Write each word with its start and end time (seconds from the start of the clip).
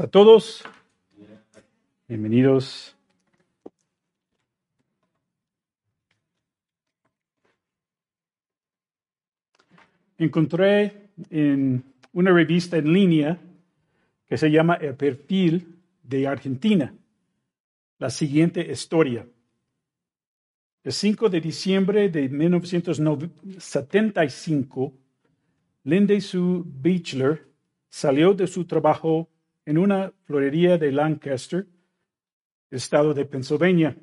a 0.00 0.06
todos. 0.06 0.62
Bienvenidos. 2.08 2.96
Encontré 10.16 11.10
en 11.28 11.84
una 12.14 12.32
revista 12.32 12.78
en 12.78 12.94
línea 12.94 13.38
que 14.26 14.38
se 14.38 14.50
llama 14.50 14.76
El 14.76 14.94
Perfil 14.94 15.76
de 16.02 16.26
Argentina 16.26 16.94
la 17.98 18.08
siguiente 18.08 18.72
historia. 18.72 19.28
El 20.82 20.92
5 20.92 21.28
de 21.28 21.42
diciembre 21.42 22.08
de 22.08 22.26
1975, 22.30 24.94
Lindy 25.84 26.22
Sue 26.22 26.62
Beechler 26.64 27.46
salió 27.90 28.32
de 28.32 28.46
su 28.46 28.64
trabajo 28.64 29.28
en 29.70 29.78
una 29.78 30.12
florería 30.24 30.76
de 30.78 30.90
Lancaster, 30.90 31.64
estado 32.72 33.14
de 33.14 33.24
Pennsylvania, 33.24 33.96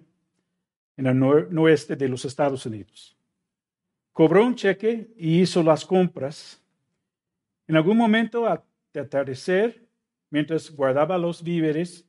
en 0.96 1.08
el 1.08 1.20
noroeste 1.20 1.98
de 1.98 2.08
los 2.08 2.24
Estados 2.24 2.66
Unidos. 2.66 3.18
Cobró 4.14 4.46
un 4.46 4.56
cheque 4.56 5.14
y 5.18 5.42
hizo 5.42 5.62
las 5.62 5.86
compras. 5.86 6.64
En 7.68 7.76
algún 7.76 7.98
momento 7.98 8.46
de 8.94 9.00
atardecer, 9.02 9.86
mientras 10.30 10.72
guardaba 10.72 11.18
los 11.18 11.44
víveres, 11.44 12.08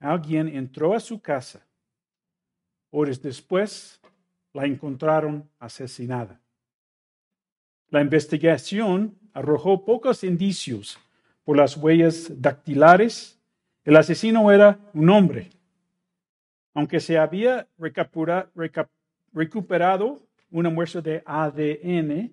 alguien 0.00 0.48
entró 0.48 0.92
a 0.92 0.98
su 0.98 1.20
casa. 1.22 1.64
Horas 2.90 3.22
después, 3.22 4.00
la 4.52 4.66
encontraron 4.66 5.48
asesinada. 5.60 6.40
La 7.88 8.00
investigación 8.00 9.16
arrojó 9.32 9.84
pocos 9.84 10.24
indicios 10.24 10.98
por 11.50 11.56
las 11.56 11.76
huellas 11.76 12.30
dactilares, 12.40 13.36
el 13.82 13.96
asesino 13.96 14.52
era 14.52 14.78
un 14.94 15.10
hombre. 15.10 15.50
Aunque 16.74 17.00
se 17.00 17.18
había 17.18 17.66
recuperado 19.32 20.22
una 20.52 20.70
muestra 20.70 21.00
de 21.00 21.24
ADN, 21.26 22.30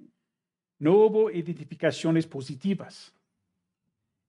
no 0.78 0.98
hubo 1.00 1.32
identificaciones 1.32 2.28
positivas. 2.28 3.12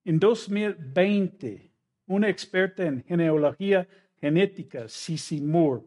En 0.06 0.18
2020, 0.18 1.70
una 2.06 2.30
experta 2.30 2.86
en 2.86 3.04
genealogía 3.04 3.86
genética, 4.18 4.88
Cici 4.88 5.38
Moore, 5.38 5.82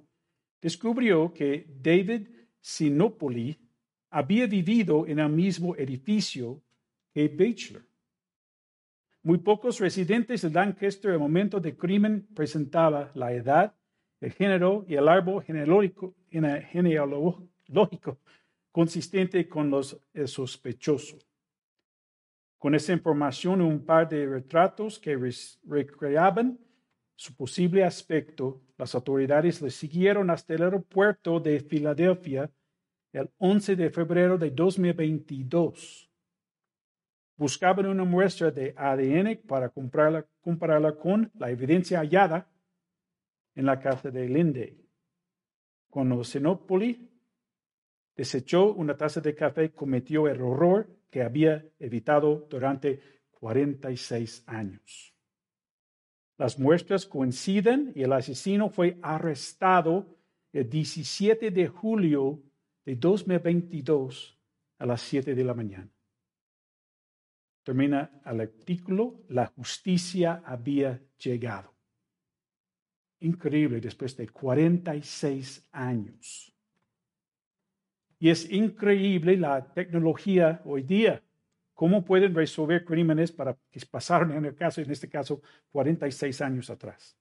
descubrió 0.61 1.33
que 1.33 1.65
David 1.81 2.27
Sinopoli 2.59 3.57
había 4.11 4.45
vivido 4.45 5.07
en 5.07 5.17
el 5.17 5.29
mismo 5.29 5.75
edificio 5.75 6.61
que 7.11 7.27
Batchelor. 7.29 7.90
Muy 9.23 9.37
pocos 9.37 9.79
residentes 9.79 10.41
de 10.41 10.49
Lancaster 10.49 11.11
al 11.11 11.19
momento 11.19 11.59
del 11.59 11.77
crimen 11.77 12.27
presentaba 12.33 13.11
la 13.13 13.31
edad, 13.31 13.75
el 14.19 14.31
género 14.31 14.83
y 14.87 14.95
el 14.95 15.07
árbol 15.07 15.43
genealógico, 15.43 16.15
consistente 18.71 19.47
con 19.47 19.69
los 19.69 20.01
sospechosos. 20.25 21.27
Con 22.57 22.73
esa 22.73 22.93
información, 22.93 23.61
un 23.61 23.85
par 23.85 24.09
de 24.09 24.25
retratos 24.25 24.97
que 24.97 25.15
recreaban 25.65 26.59
su 27.15 27.35
posible 27.35 27.83
aspecto, 27.83 28.63
las 28.75 28.95
autoridades 28.95 29.61
le 29.61 29.69
siguieron 29.69 30.31
hasta 30.31 30.55
el 30.55 30.63
aeropuerto 30.63 31.39
de 31.39 31.59
Filadelfia 31.59 32.49
el 33.13 33.29
11 33.37 33.75
de 33.75 33.91
febrero 33.91 34.39
de 34.39 34.49
2022 34.49 36.10
buscaban 37.41 37.87
una 37.87 38.03
muestra 38.03 38.51
de 38.51 38.71
ADN 38.77 39.41
para 39.47 39.69
compararla, 39.69 40.95
con 40.95 41.31
la 41.39 41.49
evidencia 41.49 41.97
hallada 41.97 42.47
en 43.55 43.65
la 43.65 43.79
casa 43.79 44.11
de 44.11 44.29
Linde. 44.29 44.77
Cuando 45.89 46.23
Sinopoli 46.23 47.09
desechó 48.15 48.71
una 48.73 48.95
taza 48.95 49.21
de 49.21 49.33
café, 49.33 49.71
cometió 49.71 50.27
el 50.27 50.39
horror 50.39 50.87
que 51.09 51.23
había 51.23 51.65
evitado 51.79 52.45
durante 52.47 53.01
46 53.31 54.43
años. 54.45 55.15
Las 56.37 56.59
muestras 56.59 57.07
coinciden 57.07 57.91
y 57.95 58.03
el 58.03 58.13
asesino 58.13 58.69
fue 58.69 58.99
arrestado 59.01 60.15
el 60.53 60.69
17 60.69 61.49
de 61.49 61.67
julio 61.67 62.43
de 62.85 62.97
2022 62.97 64.39
a 64.77 64.85
las 64.85 65.01
7 65.01 65.33
de 65.33 65.43
la 65.43 65.55
mañana 65.55 65.91
termina 67.63 68.11
el 68.25 68.41
artículo, 68.41 69.23
la 69.29 69.47
justicia 69.47 70.41
había 70.45 71.01
llegado. 71.17 71.73
Increíble 73.19 73.79
después 73.79 74.17
de 74.17 74.27
46 74.27 75.67
años. 75.71 76.53
Y 78.19 78.29
es 78.29 78.49
increíble 78.51 79.37
la 79.37 79.73
tecnología 79.73 80.61
hoy 80.65 80.83
día. 80.83 81.23
¿Cómo 81.73 82.03
pueden 82.03 82.35
resolver 82.35 82.85
crímenes 82.85 83.31
para 83.31 83.57
que 83.69 83.79
pasaron 83.85 84.31
en 84.31 84.45
el 84.45 84.55
caso, 84.55 84.81
en 84.81 84.91
este 84.91 85.09
caso, 85.09 85.41
46 85.71 86.41
años 86.41 86.69
atrás? 86.69 87.17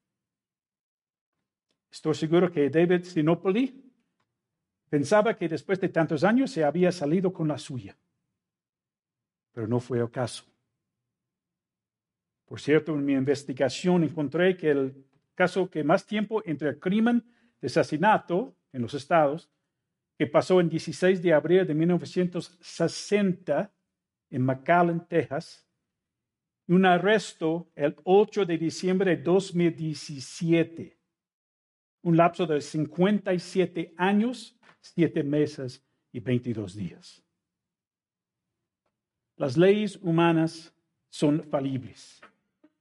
Estoy 1.91 2.15
seguro 2.15 2.50
que 2.50 2.69
David 2.69 3.05
Sinopoli 3.05 3.83
pensaba 4.89 5.37
que 5.37 5.49
después 5.49 5.81
de 5.81 5.89
tantos 5.89 6.25
años 6.25 6.50
se 6.50 6.65
había 6.65 6.93
salido 6.93 7.33
con 7.33 7.49
la 7.49 7.59
suya 7.59 7.97
pero 9.53 9.66
no 9.66 9.81
fue 9.81 9.99
el 9.99 10.11
caso. 10.11 10.44
Por 12.44 12.61
cierto, 12.61 12.94
en 12.94 13.05
mi 13.05 13.12
investigación 13.12 14.03
encontré 14.03 14.56
que 14.56 14.71
el 14.71 15.06
caso 15.34 15.71
que 15.71 15.84
más 15.84 16.05
tiempo 16.05 16.43
entre 16.44 16.71
el 16.71 16.81
crimen 16.81 17.25
de 17.61 17.69
asesinato 17.69 18.56
en 18.72 18.83
los 18.83 18.94
estados, 18.94 19.50
que 20.19 20.27
pasó 20.27 20.61
el 20.61 20.69
16 20.69 21.22
de 21.22 21.33
abril 21.33 21.66
de 21.66 21.75
1960 21.75 23.72
en 24.31 24.43
McAllen, 24.43 25.06
Texas, 25.06 25.67
y 26.67 26.72
un 26.72 26.84
arresto 26.84 27.71
el 27.75 27.97
8 28.05 28.44
de 28.44 28.59
diciembre 28.59 29.17
de 29.17 29.22
2017, 29.22 30.99
un 32.03 32.17
lapso 32.17 32.47
de 32.47 32.61
57 32.61 33.94
años, 33.97 34.59
7 34.81 35.22
meses 35.22 35.84
y 36.12 36.21
22 36.21 36.75
días. 36.75 37.25
Las 39.41 39.56
leyes 39.56 39.99
humanas 40.03 40.71
son 41.09 41.43
falibles. 41.45 42.21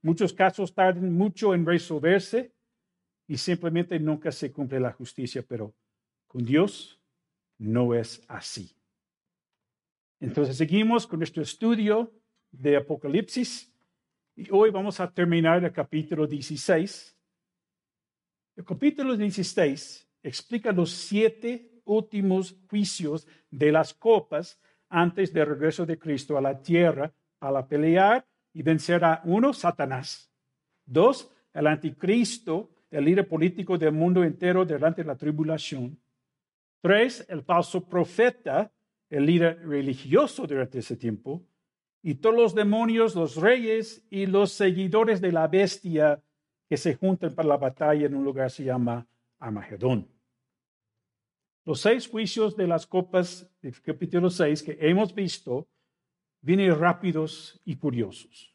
Muchos 0.02 0.34
casos 0.34 0.74
tardan 0.74 1.10
mucho 1.10 1.54
en 1.54 1.64
resolverse 1.64 2.52
y 3.26 3.38
simplemente 3.38 3.98
nunca 3.98 4.30
se 4.30 4.52
cumple 4.52 4.78
la 4.78 4.92
justicia, 4.92 5.42
pero 5.42 5.72
con 6.26 6.44
Dios 6.44 7.00
no 7.56 7.94
es 7.94 8.22
así. 8.28 8.76
Entonces 10.20 10.58
seguimos 10.58 11.06
con 11.06 11.20
nuestro 11.20 11.42
estudio 11.42 12.12
de 12.50 12.76
Apocalipsis 12.76 13.72
y 14.36 14.50
hoy 14.50 14.68
vamos 14.68 15.00
a 15.00 15.10
terminar 15.10 15.64
el 15.64 15.72
capítulo 15.72 16.26
16. 16.26 17.16
El 18.56 18.64
capítulo 18.66 19.16
16 19.16 20.06
explica 20.22 20.72
los 20.72 20.90
siete 20.90 21.80
últimos 21.86 22.54
juicios 22.68 23.26
de 23.50 23.72
las 23.72 23.94
copas 23.94 24.60
antes 24.90 25.32
del 25.32 25.46
regreso 25.46 25.86
de 25.86 25.98
Cristo 25.98 26.36
a 26.36 26.40
la 26.40 26.60
tierra 26.60 27.12
para 27.38 27.66
pelear 27.66 28.26
y 28.52 28.62
vencer 28.62 29.04
a 29.04 29.22
uno, 29.24 29.54
Satanás. 29.54 30.30
Dos, 30.84 31.30
el 31.54 31.66
anticristo, 31.66 32.70
el 32.90 33.04
líder 33.04 33.26
político 33.28 33.78
del 33.78 33.92
mundo 33.92 34.22
entero 34.24 34.64
durante 34.64 35.04
la 35.04 35.16
tribulación. 35.16 35.98
Tres, 36.82 37.24
el 37.28 37.42
falso 37.42 37.88
profeta, 37.88 38.70
el 39.08 39.26
líder 39.26 39.66
religioso 39.66 40.46
durante 40.46 40.80
ese 40.80 40.96
tiempo. 40.96 41.42
y 42.02 42.14
todos 42.14 42.34
los 42.34 42.54
demonios, 42.54 43.14
los 43.14 43.36
reyes 43.36 44.02
y 44.08 44.24
los 44.24 44.52
seguidores 44.52 45.20
de 45.20 45.32
la 45.32 45.46
bestia 45.48 46.22
que 46.66 46.78
se 46.78 46.94
juntan 46.94 47.34
para 47.34 47.48
la 47.48 47.58
batalla 47.58 48.06
en 48.06 48.14
un 48.14 48.24
lugar 48.24 48.46
que 48.46 48.54
se 48.54 48.64
llama 48.64 49.06
Armagedón. 49.38 50.08
Los 51.70 51.82
seis 51.82 52.08
juicios 52.08 52.56
de 52.56 52.66
las 52.66 52.84
copas 52.84 53.48
capítulo 53.84 54.28
6 54.28 54.64
que 54.64 54.76
hemos 54.80 55.14
visto 55.14 55.68
vienen 56.40 56.76
rápidos 56.76 57.60
y 57.64 57.76
curiosos. 57.76 58.52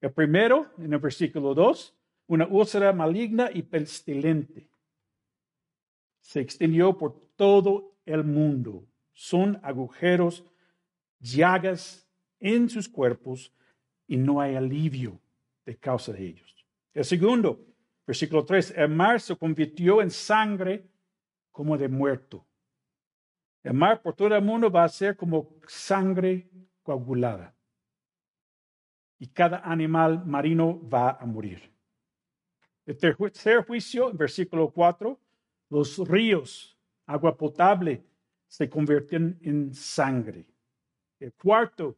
El 0.00 0.12
primero, 0.12 0.68
en 0.78 0.92
el 0.92 0.98
versículo 0.98 1.54
2, 1.54 1.96
una 2.26 2.48
úlcera 2.48 2.92
maligna 2.92 3.50
y 3.54 3.62
pestilente. 3.62 4.68
Se 6.18 6.40
extendió 6.40 6.98
por 6.98 7.14
todo 7.36 7.94
el 8.04 8.24
mundo. 8.24 8.84
Son 9.12 9.60
agujeros, 9.62 10.44
llagas 11.20 12.04
en 12.40 12.68
sus 12.68 12.88
cuerpos 12.88 13.52
y 14.08 14.16
no 14.16 14.40
hay 14.40 14.56
alivio 14.56 15.20
de 15.64 15.76
causa 15.76 16.12
de 16.12 16.26
ellos. 16.26 16.66
El 16.94 17.04
segundo, 17.04 17.64
versículo 18.04 18.44
3, 18.44 18.74
el 18.76 18.88
mar 18.88 19.20
se 19.20 19.36
convirtió 19.36 20.02
en 20.02 20.10
sangre 20.10 20.90
como 21.54 21.78
de 21.78 21.88
muerto. 21.88 22.44
El 23.62 23.74
mar 23.74 24.02
por 24.02 24.14
todo 24.14 24.34
el 24.34 24.42
mundo 24.42 24.70
va 24.72 24.82
a 24.82 24.88
ser 24.88 25.16
como 25.16 25.54
sangre 25.68 26.50
coagulada. 26.82 27.54
Y 29.20 29.28
cada 29.28 29.58
animal 29.58 30.26
marino 30.26 30.80
va 30.86 31.12
a 31.12 31.24
morir. 31.24 31.72
El 32.84 32.98
tercer 32.98 33.64
juicio, 33.64 34.12
versículo 34.12 34.68
4, 34.70 35.18
los 35.70 35.96
ríos, 36.08 36.76
agua 37.06 37.36
potable, 37.36 38.04
se 38.48 38.68
convierten 38.68 39.38
en 39.40 39.72
sangre. 39.72 40.44
El 41.20 41.32
cuarto, 41.34 41.96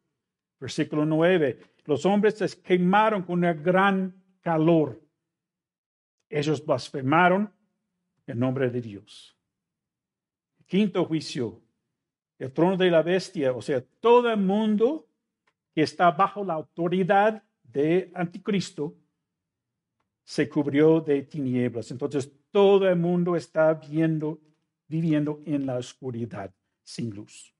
versículo 0.60 1.06
9, 1.06 1.58
los 1.86 2.04
hombres 2.04 2.36
se 2.36 2.60
quemaron 2.60 3.22
con 3.22 3.42
un 3.42 3.62
gran 3.62 4.22
calor. 4.42 5.00
Ellos 6.28 6.64
blasfemaron 6.64 7.50
el 8.26 8.38
nombre 8.38 8.68
de 8.68 8.82
Dios. 8.82 9.35
Quinto 10.66 11.04
juicio, 11.04 11.60
el 12.38 12.52
trono 12.52 12.76
de 12.76 12.90
la 12.90 13.02
bestia, 13.02 13.52
o 13.52 13.62
sea, 13.62 13.82
todo 14.00 14.30
el 14.30 14.38
mundo 14.38 15.08
que 15.74 15.82
está 15.82 16.10
bajo 16.10 16.44
la 16.44 16.54
autoridad 16.54 17.42
de 17.62 18.10
Anticristo 18.14 18.96
se 20.24 20.48
cubrió 20.48 21.00
de 21.00 21.22
tinieblas. 21.22 21.90
Entonces 21.90 22.32
todo 22.50 22.88
el 22.88 22.96
mundo 22.96 23.36
está 23.36 23.74
viendo, 23.74 24.40
viviendo 24.88 25.40
en 25.46 25.66
la 25.66 25.76
oscuridad, 25.76 26.52
sin 26.82 27.10
luz. 27.10 27.54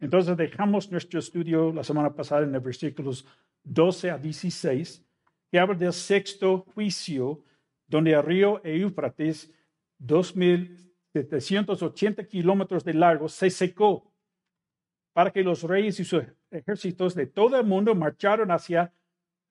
Entonces 0.00 0.36
dejamos 0.36 0.90
nuestro 0.90 1.18
estudio 1.18 1.72
la 1.72 1.84
semana 1.84 2.14
pasada 2.14 2.42
en 2.44 2.52
los 2.52 2.62
versículos 2.62 3.26
12 3.62 4.10
a 4.10 4.18
16, 4.18 5.04
que 5.50 5.58
habla 5.58 5.74
del 5.74 5.92
sexto 5.92 6.64
juicio, 6.74 7.44
donde 7.86 8.12
el 8.12 8.22
río 8.22 8.60
Eufrates, 11.14 11.50
2.780 11.50 12.26
kilómetros 12.26 12.84
de 12.84 12.94
largo, 12.94 13.28
se 13.28 13.50
secó 13.50 14.10
para 15.12 15.30
que 15.30 15.42
los 15.42 15.62
reyes 15.62 16.00
y 16.00 16.04
sus 16.04 16.24
ejércitos 16.50 17.14
de 17.14 17.26
todo 17.26 17.58
el 17.58 17.64
mundo 17.64 17.94
marcharon 17.94 18.50
hacia 18.50 18.92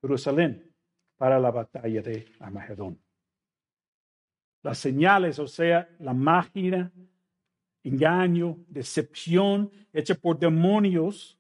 Jerusalén 0.02 0.74
para 1.18 1.40
la 1.40 1.52
batalla 1.52 2.02
de 2.02 2.28
Armagedón. 2.40 3.00
Las 4.62 4.78
señales, 4.78 5.40
o 5.40 5.48
sea, 5.48 5.90
la 6.00 6.14
magia, 6.14 6.92
engaño, 7.84 8.58
decepción 8.68 9.72
hecha 9.94 10.16
por 10.16 10.38
demonios, 10.38 11.38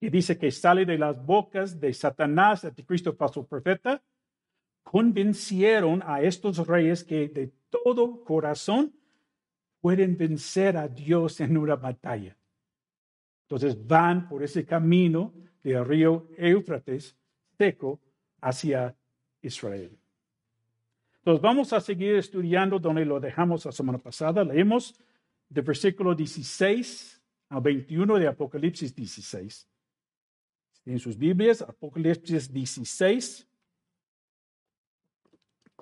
y 0.00 0.10
dice 0.10 0.38
que 0.38 0.50
sale 0.50 0.84
de 0.84 0.98
las 0.98 1.24
bocas 1.24 1.80
de 1.80 1.92
Satanás, 1.94 2.64
anticristo 2.64 3.14
falso 3.14 3.46
profeta, 3.46 4.02
convencieron 4.82 6.02
a 6.04 6.20
estos 6.20 6.66
reyes 6.66 7.02
que 7.02 7.28
de 7.28 7.52
todo 7.70 8.22
corazón 8.22 8.92
pueden 9.86 10.16
vencer 10.16 10.76
a 10.76 10.88
Dios 10.88 11.38
en 11.38 11.56
una 11.56 11.76
batalla. 11.76 12.36
Entonces 13.42 13.86
van 13.86 14.28
por 14.28 14.42
ese 14.42 14.66
camino 14.66 15.32
del 15.62 15.84
río 15.84 16.28
Éufrates 16.36 17.16
seco 17.56 18.00
hacia 18.40 18.96
Israel. 19.40 19.96
Entonces 21.18 21.40
vamos 21.40 21.72
a 21.72 21.80
seguir 21.80 22.16
estudiando 22.16 22.80
donde 22.80 23.04
lo 23.04 23.20
dejamos 23.20 23.64
la 23.64 23.70
semana 23.70 23.98
pasada. 23.98 24.42
Leemos 24.42 24.92
del 25.48 25.62
versículo 25.62 26.16
16 26.16 27.22
al 27.50 27.60
21 27.60 28.18
de 28.18 28.26
Apocalipsis 28.26 28.92
16. 28.92 29.68
En 30.86 30.98
sus 30.98 31.16
Biblias, 31.16 31.62
Apocalipsis 31.62 32.52
16. 32.52 33.46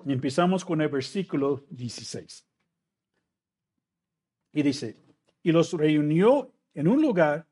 Y 0.05 0.13
empezamos 0.13 0.63
con 0.63 0.79
el 0.79 0.89
versículo 0.89 1.65
16. 1.71 2.45
Y 4.55 4.63
dice, 4.63 4.97
y 5.43 5.51
los 5.51 5.71
reunió 5.73 6.51
en 6.73 6.87
un 6.87 6.99
lugar 6.99 7.45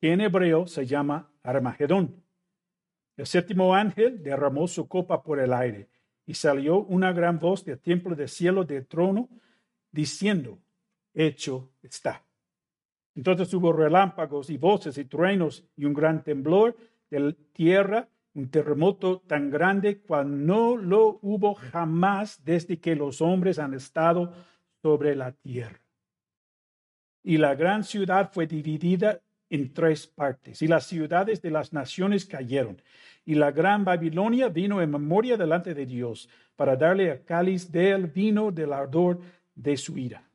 que 0.00 0.12
en 0.12 0.20
hebreo 0.20 0.68
se 0.68 0.86
llama 0.86 1.32
Armagedón 1.42 2.22
el 3.16 3.26
séptimo 3.26 3.74
ángel 3.74 4.22
derramó 4.22 4.66
su 4.66 4.88
copa 4.88 5.22
por 5.22 5.38
el 5.38 5.52
aire 5.52 5.88
y 6.24 6.34
salió 6.34 6.78
una 6.78 7.12
gran 7.12 7.38
voz 7.38 7.64
del 7.64 7.78
templo 7.78 8.14
del 8.14 8.28
cielo 8.28 8.64
del 8.64 8.86
trono 8.86 9.28
diciendo, 9.90 10.58
hecho 11.12 11.70
está. 11.82 12.24
Entonces 13.14 13.52
hubo 13.52 13.72
relámpagos 13.72 14.48
y 14.48 14.56
voces 14.56 14.96
y 14.96 15.04
truenos 15.04 15.64
y 15.76 15.84
un 15.84 15.92
gran 15.92 16.24
temblor 16.24 16.76
de 17.10 17.34
tierra, 17.52 18.08
un 18.34 18.48
terremoto 18.48 19.20
tan 19.20 19.50
grande 19.50 20.00
cual 20.00 20.46
no 20.46 20.76
lo 20.78 21.18
hubo 21.20 21.54
jamás 21.54 22.42
desde 22.42 22.80
que 22.80 22.96
los 22.96 23.20
hombres 23.20 23.58
han 23.58 23.74
estado 23.74 24.32
sobre 24.80 25.14
la 25.14 25.32
tierra. 25.32 25.81
Y 27.22 27.38
la 27.38 27.54
gran 27.54 27.84
ciudad 27.84 28.30
fue 28.32 28.46
dividida 28.46 29.20
en 29.48 29.72
tres 29.72 30.06
partes, 30.06 30.62
y 30.62 30.66
las 30.66 30.86
ciudades 30.86 31.42
de 31.42 31.50
las 31.50 31.72
naciones 31.74 32.24
cayeron, 32.24 32.80
y 33.26 33.34
la 33.34 33.50
gran 33.52 33.84
Babilonia 33.84 34.48
vino 34.48 34.80
en 34.80 34.90
memoria 34.90 35.36
delante 35.36 35.74
de 35.74 35.84
Dios, 35.84 36.28
para 36.56 36.74
darle 36.74 37.10
a 37.10 37.22
cáliz 37.22 37.70
del 37.70 38.06
vino 38.06 38.50
del 38.50 38.72
ardor 38.72 39.20
de 39.54 39.76
su 39.76 39.98
ira. 39.98 40.26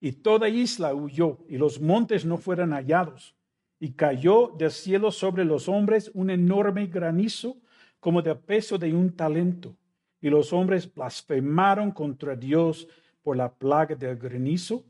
Y 0.00 0.12
toda 0.12 0.48
isla 0.48 0.94
huyó, 0.94 1.38
y 1.48 1.58
los 1.58 1.80
montes 1.80 2.24
no 2.24 2.38
fueron 2.38 2.72
hallados, 2.72 3.34
y 3.78 3.92
cayó 3.92 4.54
del 4.56 4.70
cielo 4.70 5.10
sobre 5.10 5.44
los 5.44 5.68
hombres 5.68 6.10
un 6.14 6.30
enorme 6.30 6.86
granizo, 6.86 7.58
como 8.00 8.22
del 8.22 8.38
peso 8.38 8.78
de 8.78 8.94
un 8.94 9.14
talento, 9.14 9.76
y 10.22 10.30
los 10.30 10.50
hombres 10.54 10.92
blasfemaron 10.92 11.90
contra 11.90 12.34
Dios 12.34 12.88
por 13.22 13.36
la 13.36 13.52
plaga 13.52 13.94
del 13.94 14.16
granizo, 14.16 14.82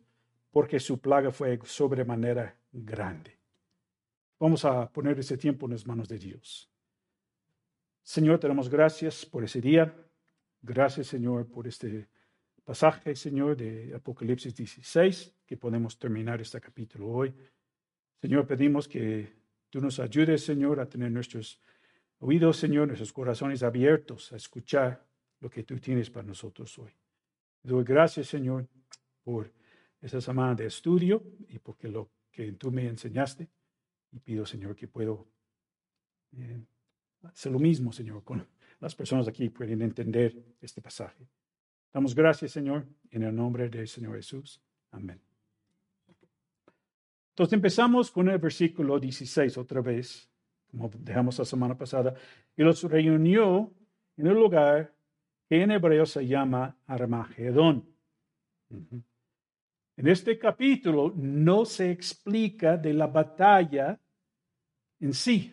porque 0.54 0.78
su 0.78 1.00
plaga 1.00 1.32
fue 1.32 1.58
sobremanera 1.64 2.56
grande. 2.70 3.37
Vamos 4.38 4.64
a 4.64 4.88
poner 4.88 5.18
ese 5.18 5.37
tiempo 5.37 5.66
en 5.66 5.73
las 5.73 5.84
manos 5.84 6.08
de 6.08 6.16
Dios. 6.16 6.70
Señor, 8.04 8.38
te 8.38 8.46
damos 8.46 8.68
gracias 8.70 9.26
por 9.26 9.42
ese 9.42 9.61
día. 9.61 9.92
Gracias, 10.62 11.08
Señor, 11.08 11.49
por 11.50 11.66
este 11.66 12.08
pasaje, 12.62 13.16
Señor, 13.16 13.56
de 13.56 13.94
Apocalipsis 13.96 14.54
16, 14.54 15.34
que 15.44 15.56
podemos 15.56 15.99
terminar 15.99 16.40
este 16.40 16.61
capítulo 16.61 17.08
hoy. 17.08 17.34
Señor, 18.20 18.46
pedimos 18.46 18.87
que 18.87 19.32
tú 19.70 19.80
nos 19.80 19.99
ayudes, 19.99 20.44
Señor, 20.44 20.78
a 20.78 20.88
tener 20.88 21.11
nuestros 21.11 21.61
oídos, 22.20 22.58
Señor, 22.58 22.87
nuestros 22.87 23.12
corazones 23.12 23.64
abiertos 23.64 24.32
a 24.32 24.37
escuchar 24.37 25.04
lo 25.40 25.50
que 25.50 25.64
tú 25.64 25.80
tienes 25.80 26.11
para 26.11 26.28
nosotros 26.28 26.78
hoy. 26.78 26.92
Doy 27.61 27.82
gracias, 27.82 28.28
Señor, 28.28 28.68
por 29.25 29.50
esa 30.04 30.20
semana 30.20 30.54
de 30.54 30.66
estudio 30.66 31.23
y 31.49 31.58
porque 31.58 31.88
lo 31.88 32.11
que 32.30 32.52
tú 32.52 32.70
me 32.70 32.87
enseñaste. 32.87 33.49
Y 34.12 34.18
pido, 34.20 34.44
Señor, 34.44 34.76
que 34.76 34.87
puedo 34.87 35.26
eh, 36.37 36.61
hacer 37.23 37.50
lo 37.50 37.58
mismo, 37.58 37.90
Señor, 37.90 38.23
con 38.23 38.46
las 38.80 38.94
personas 38.94 39.26
aquí 39.26 39.49
pueden 39.49 39.80
entender 39.80 40.37
este 40.61 40.82
pasaje. 40.82 41.26
Damos 41.92 42.14
gracias, 42.14 42.52
Señor, 42.52 42.87
en 43.11 43.23
el 43.23 43.34
nombre 43.34 43.70
del 43.70 43.88
Señor 43.88 44.16
Jesús. 44.16 44.61
Amén. 44.90 45.20
Entonces 47.30 47.54
empezamos 47.54 48.11
con 48.11 48.28
el 48.28 48.38
versículo 48.38 49.00
16 49.00 49.56
otra 49.56 49.80
vez, 49.80 50.30
como 50.70 50.90
dejamos 50.99 51.38
la 51.38 51.44
semana 51.46 51.76
pasada, 51.76 52.14
y 52.56 52.62
los 52.62 52.82
reunió 52.84 53.73
en 54.16 54.26
el 54.26 54.34
lugar 54.34 54.94
que 55.49 55.62
en 55.62 55.70
hebreo 55.70 56.04
se 56.04 56.26
llama 56.26 56.76
Armagedón. 56.87 57.88
En 59.96 60.08
este 60.08 60.38
capítulo 60.38 61.12
no 61.16 61.64
se 61.64 61.90
explica 61.90 62.76
de 62.76 62.92
la 62.92 63.06
batalla 63.06 64.00
en 65.00 65.12
sí, 65.12 65.52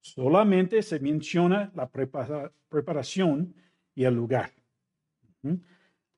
solamente 0.00 0.82
se 0.82 0.98
menciona 0.98 1.70
la 1.74 1.88
preparación 2.68 3.54
y 3.94 4.04
el 4.04 4.14
lugar. 4.14 4.52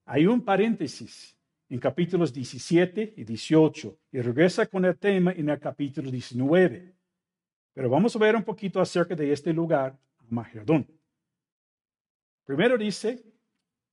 Hay 0.06 0.26
un 0.26 0.44
paréntesis 0.44 1.36
en 1.68 1.78
capítulos 1.78 2.32
17 2.32 3.14
y 3.16 3.24
18 3.24 3.98
y 4.12 4.20
regresa 4.20 4.66
con 4.66 4.84
el 4.84 4.96
tema 4.98 5.32
en 5.32 5.48
el 5.48 5.58
capítulo 5.58 6.10
19. 6.10 6.94
Pero 7.72 7.90
vamos 7.90 8.14
a 8.14 8.18
ver 8.18 8.36
un 8.36 8.44
poquito 8.44 8.80
acerca 8.80 9.14
de 9.14 9.32
este 9.32 9.52
lugar, 9.52 9.98
Armagedón. 10.18 10.86
Primero 12.44 12.78
dice, 12.78 13.24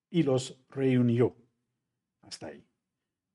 y 0.10 0.24
los 0.24 0.60
reunió. 0.70 1.36
Hasta 2.22 2.48
ahí. 2.48 2.64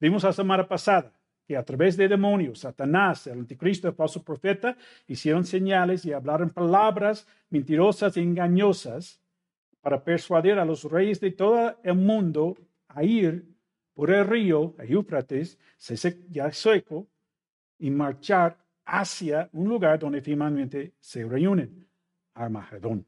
Vimos 0.01 0.25
la 0.25 0.33
semana 0.33 0.67
pasada 0.67 1.13
que 1.47 1.57
a 1.57 1.65
través 1.65 1.97
de 1.97 2.09
demonios, 2.09 2.61
Satanás, 2.61 3.27
el 3.29 3.39
anticristo, 3.39 3.89
el 3.89 3.95
falso 3.95 4.23
profeta, 4.23 4.77
hicieron 5.07 5.45
señales 5.45 6.05
y 6.05 6.13
hablaron 6.13 6.51
palabras 6.51 7.27
mentirosas 7.51 8.17
e 8.17 8.23
engañosas 8.23 9.21
para 9.81 10.03
persuadir 10.03 10.59
a 10.59 10.65
los 10.65 10.83
reyes 10.85 11.21
de 11.21 11.31
todo 11.31 11.77
el 11.85 11.95
mundo 11.95 12.57
a 12.89 13.05
ir 13.05 13.47
por 13.95 14.11
el 14.11 14.27
río 14.27 14.75
Eufrates, 14.79 15.59
ya 16.29 16.51
seco, 16.51 17.07
y 17.79 17.91
marchar 17.91 18.59
hacia 18.85 19.49
un 19.53 19.69
lugar 19.69 19.99
donde 19.99 20.21
finalmente 20.21 20.95
se 20.99 21.25
reúnen, 21.25 21.87
Armagedón. 22.35 23.07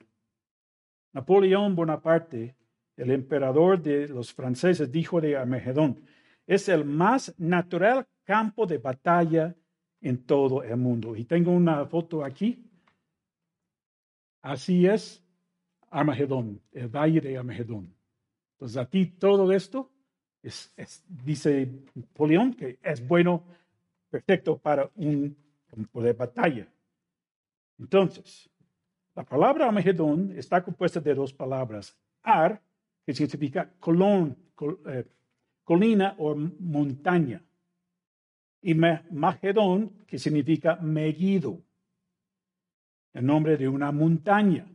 Napoleón 1.12 1.74
Bonaparte, 1.74 2.54
el 2.96 3.10
emperador 3.10 3.82
de 3.82 4.08
los 4.08 4.32
franceses, 4.32 4.90
dijo 4.92 5.20
de 5.20 5.36
Armagedón, 5.36 6.00
es 6.48 6.68
el 6.70 6.86
más 6.86 7.34
natural 7.38 8.08
campo 8.24 8.66
de 8.66 8.78
batalla 8.78 9.54
en 10.00 10.24
todo 10.24 10.62
el 10.62 10.78
mundo. 10.78 11.14
Y 11.14 11.24
tengo 11.24 11.52
una 11.52 11.84
foto 11.84 12.24
aquí. 12.24 12.64
Así 14.40 14.86
es 14.86 15.22
Armagedón, 15.90 16.60
el 16.72 16.88
valle 16.88 17.20
de 17.20 17.36
Armagedón. 17.36 17.94
Entonces 18.52 18.78
aquí 18.78 19.06
todo 19.06 19.52
esto 19.52 19.90
es, 20.42 20.72
dice 21.06 21.68
Napoleón 21.94 22.54
que 22.54 22.78
es 22.82 23.06
bueno, 23.06 23.44
perfecto 24.08 24.56
para 24.56 24.90
un 24.96 25.36
campo 25.66 26.02
de 26.02 26.14
batalla. 26.14 26.66
Entonces, 27.78 28.48
la 29.14 29.22
palabra 29.22 29.66
Armagedón 29.66 30.32
está 30.34 30.64
compuesta 30.64 30.98
de 30.98 31.14
dos 31.14 31.34
palabras. 31.34 31.94
Ar, 32.22 32.62
que 33.04 33.12
significa 33.12 33.70
colón, 33.78 34.36
eh, 34.86 35.04
colina 35.68 36.14
o 36.16 36.34
montaña. 36.34 37.42
Y 38.62 38.72
Magedón, 38.74 39.90
que 40.06 40.18
significa 40.18 40.76
Megiddo, 40.76 41.60
el 43.12 43.26
nombre 43.26 43.58
de 43.58 43.68
una 43.68 43.92
montaña. 43.92 44.66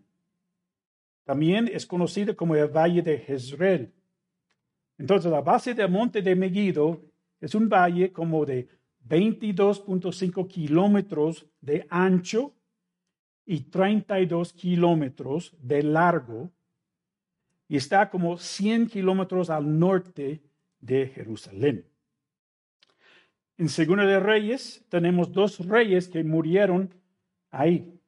También 1.24 1.68
es 1.68 1.88
conocido 1.88 2.36
como 2.36 2.56
el 2.56 2.68
Valle 2.68 3.02
de 3.02 3.18
Jezreel. 3.18 3.92
Entonces, 5.00 5.32
la 5.32 5.42
base 5.42 5.74
del 5.74 5.90
monte 5.90 6.22
de 6.22 6.36
Megiddo 6.36 7.02
es 7.42 7.56
un 7.56 7.68
valle 7.68 8.14
como 8.14 8.46
de 8.46 8.68
22.5 9.10 10.48
kilómetros 10.48 11.48
de 11.60 11.88
ancho 11.90 12.54
y 13.48 13.62
32 13.62 14.54
kilómetros 14.54 15.56
de 15.60 15.82
largo 15.82 16.52
y 17.68 17.78
está 17.78 18.12
como 18.12 18.38
100 18.38 18.90
kilómetros 18.90 19.50
al 19.50 19.80
norte 19.80 20.53
de 20.84 21.08
Jerusalén. 21.08 21.88
En 23.58 23.70
Segunda 23.70 24.06
de 24.06 24.20
Reyes 24.20 24.86
tenemos 24.90 25.32
dos 25.32 25.66
reyes 25.66 26.10
que 26.10 26.24
murieron 26.24 26.94
ahí. 27.52 28.00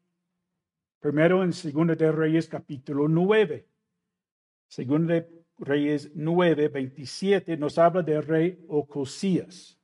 Primero 0.99 1.43
en 1.43 1.53
Segunda 1.53 1.95
de 1.95 2.11
Reyes 2.11 2.47
capítulo 2.47 3.07
9. 3.07 3.67
Segunda 4.67 5.13
de 5.13 5.45
Reyes 5.57 6.11
9, 6.15 6.67
27 6.67 7.55
nos 7.57 7.77
habla 7.77 8.01
del 8.01 8.23
rey 8.23 8.65
Ocosías. 8.67 9.79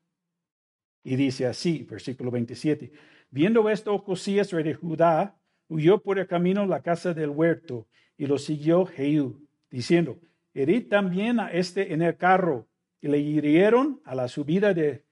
Y 1.04 1.16
dice 1.16 1.46
así, 1.46 1.84
versículo 1.84 2.30
27. 2.32 2.92
Viendo 3.30 3.70
esto, 3.70 3.94
Ocosías, 3.94 4.52
rey 4.52 4.64
de 4.64 4.74
Judá, 4.74 5.40
huyó 5.70 6.02
por 6.02 6.20
el 6.20 6.28
camino 6.28 6.66
la 6.66 6.82
casa 6.82 7.14
del 7.14 7.30
huerto 7.30 7.88
y 8.18 8.26
lo 8.26 8.38
siguió 8.38 8.86
Jehú, 8.86 9.48
diciendo, 9.70 10.20
herid 10.54 10.90
también 10.90 11.40
a 11.40 11.50
este 11.52 11.94
en 11.94 12.02
el 12.02 12.18
carro. 12.18 12.68
Y 13.02 13.08
le 13.08 13.18
hirieron 13.18 14.02
a 14.06 14.16
la 14.16 14.28
subida 14.28 14.74
de 14.74 15.04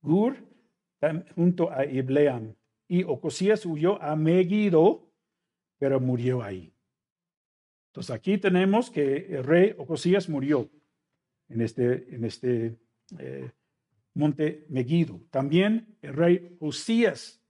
Gur 0.00 0.36
junto 1.34 1.70
a 1.70 1.84
Ibleam. 1.84 2.54
Y 2.88 3.04
Ocosías 3.04 3.64
huyó 3.66 4.00
a 4.02 4.16
Megiddo, 4.16 5.06
pero 5.78 6.00
murió 6.00 6.42
ahí. 6.42 6.72
Entonces 7.88 8.10
aquí 8.10 8.38
tenemos 8.38 8.90
que 8.90 9.26
el 9.36 9.44
rey 9.44 9.74
Ocosías 9.78 10.28
murió 10.28 10.68
en 11.48 11.60
este, 11.60 12.14
en 12.14 12.24
este 12.24 12.76
eh, 13.18 13.50
monte 14.14 14.66
Megiddo. 14.68 15.20
También 15.30 15.96
el 16.02 16.14
rey 16.14 16.56
Osías, 16.60 17.40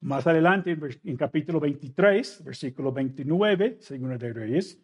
más 0.00 0.26
adelante 0.26 0.76
en, 1.04 1.16
capítulo 1.16 1.60
23, 1.60 2.44
versículo 2.44 2.92
29, 2.92 3.78
según 3.80 4.16
de 4.18 4.32
Reyes, 4.32 4.80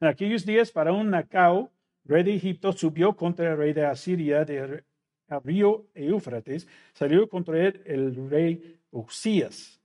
en 0.00 0.08
aquellos 0.08 0.44
días 0.44 0.70
para 0.70 0.92
un 0.92 1.10
Nacao, 1.10 1.72
rey 2.04 2.22
de 2.22 2.34
Egipto, 2.34 2.72
subió 2.72 3.16
contra 3.16 3.50
el 3.50 3.56
rey 3.56 3.72
de 3.72 3.86
Asiria 3.86 4.44
de 4.44 4.84
al 5.28 5.42
río 5.42 5.86
Eufrates, 5.94 6.68
salió 6.92 7.28
contra 7.28 7.66
él 7.66 7.82
el 7.86 8.28
rey 8.28 8.80
Osías. 8.90 9.80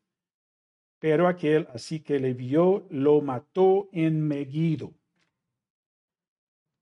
Pero 0.99 1.27
aquel, 1.27 1.67
así 1.73 2.01
que 2.01 2.19
le 2.19 2.33
vio, 2.33 2.85
lo 2.89 3.21
mató 3.21 3.89
en 3.93 4.21
Megiddo. 4.21 4.93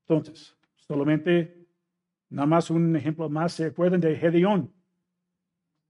Entonces, 0.01 0.55
solamente, 0.87 1.67
nada 2.29 2.47
más 2.47 2.69
un 2.71 2.95
ejemplo 2.95 3.29
más, 3.29 3.53
¿se 3.53 3.65
acuerdan 3.65 4.01
de 4.01 4.15
Gedeón? 4.15 4.73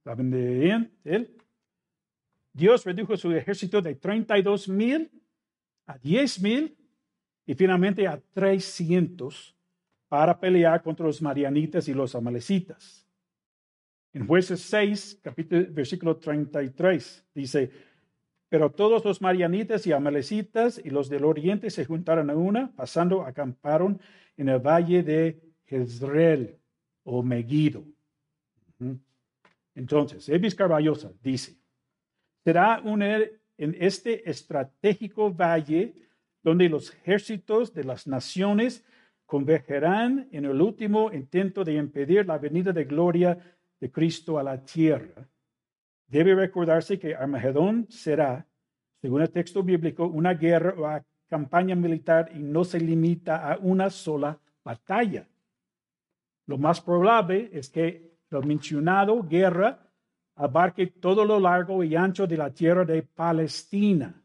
¿Saben 0.04 0.30
de 0.30 0.90
él? 1.06 1.38
Dios 2.52 2.84
redujo 2.84 3.16
su 3.16 3.32
ejército 3.32 3.82
de 3.82 3.96
32 3.96 4.68
mil 4.68 5.12
a 5.86 5.98
10 5.98 6.42
mil 6.42 6.78
y 7.48 7.56
finalmente 7.56 8.06
a 8.06 8.22
300 8.34 9.56
para 10.10 10.38
pelear 10.40 10.84
contra 10.84 11.06
los 11.06 11.22
marianitas 11.22 11.88
y 11.88 11.94
los 11.94 12.14
amalecitas. 12.14 13.08
En 14.14 14.28
jueces 14.28 14.60
6, 14.62 15.22
capítulo, 15.24 15.66
versículo 15.72 16.18
33, 16.18 17.26
dice, 17.34 17.72
pero 18.50 18.72
todos 18.72 19.04
los 19.06 19.22
marianitas 19.22 19.88
y 19.88 19.94
amalecitas 19.94 20.80
y 20.84 20.90
los 20.90 21.10
del 21.10 21.24
oriente 21.24 21.70
se 21.70 21.86
juntaron 21.86 22.30
a 22.30 22.36
una, 22.36 22.72
pasando, 22.76 23.26
acamparon 23.26 24.00
en 24.36 24.50
el 24.50 24.60
valle 24.60 25.02
de 25.04 25.42
Jezreel 25.66 26.58
o 27.04 27.24
Megiddo. 27.24 27.86
Entonces, 29.74 30.28
Evis 30.28 30.56
Carballosa 30.56 31.12
dice, 31.22 31.56
será 32.44 32.82
un, 32.84 33.02
er, 33.02 33.40
en 33.58 33.76
este 33.80 34.30
estratégico 34.30 35.32
valle 35.32 36.07
donde 36.48 36.70
los 36.70 36.94
ejércitos 36.94 37.74
de 37.74 37.84
las 37.84 38.08
naciones 38.08 38.86
convergerán 39.26 40.30
en 40.32 40.46
el 40.46 40.62
último 40.62 41.12
intento 41.12 41.66
de 41.66 41.74
impedir 41.74 42.26
la 42.26 42.38
venida 42.38 42.72
de 42.72 42.86
gloria 42.86 43.38
de 43.82 43.92
Cristo 43.92 44.40
a 44.40 44.44
la 44.44 44.64
tierra. 44.64 45.28
Debe 46.08 46.36
recordarse 46.36 46.98
que 46.98 47.14
Armagedón 47.14 47.88
será, 47.90 48.48
según 49.02 49.24
el 49.24 49.30
texto 49.30 49.62
bíblico, 49.62 50.08
una 50.08 50.36
guerra 50.36 50.74
o 50.80 51.04
campaña 51.28 51.76
militar 51.76 52.32
y 52.34 52.40
no 52.40 52.64
se 52.64 52.80
limita 52.80 53.52
a 53.52 53.58
una 53.58 53.90
sola 53.90 54.40
batalla. 54.64 55.28
Lo 56.46 56.58
más 56.58 56.80
probable 56.80 57.50
es 57.52 57.70
que 57.70 58.20
lo 58.30 58.42
mencionado 58.42 59.22
guerra 59.22 59.86
abarque 60.36 60.88
todo 60.88 61.26
lo 61.26 61.42
largo 61.42 61.84
y 61.84 61.94
ancho 61.98 62.26
de 62.26 62.38
la 62.38 62.54
tierra 62.54 62.86
de 62.86 63.04
Palestina, 63.04 64.24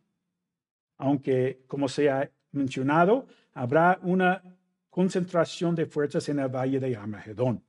aunque, 1.02 1.64
como 1.66 1.88
se 1.88 2.08
ha 2.08 2.30
mencionado, 2.52 3.26
habrá 3.54 3.98
una 4.02 4.40
concentración 4.88 5.74
de 5.74 5.86
fuerzas 5.86 6.28
en 6.28 6.38
el 6.38 6.48
valle 6.48 6.78
de 6.78 6.94
Armagedón. 6.94 7.60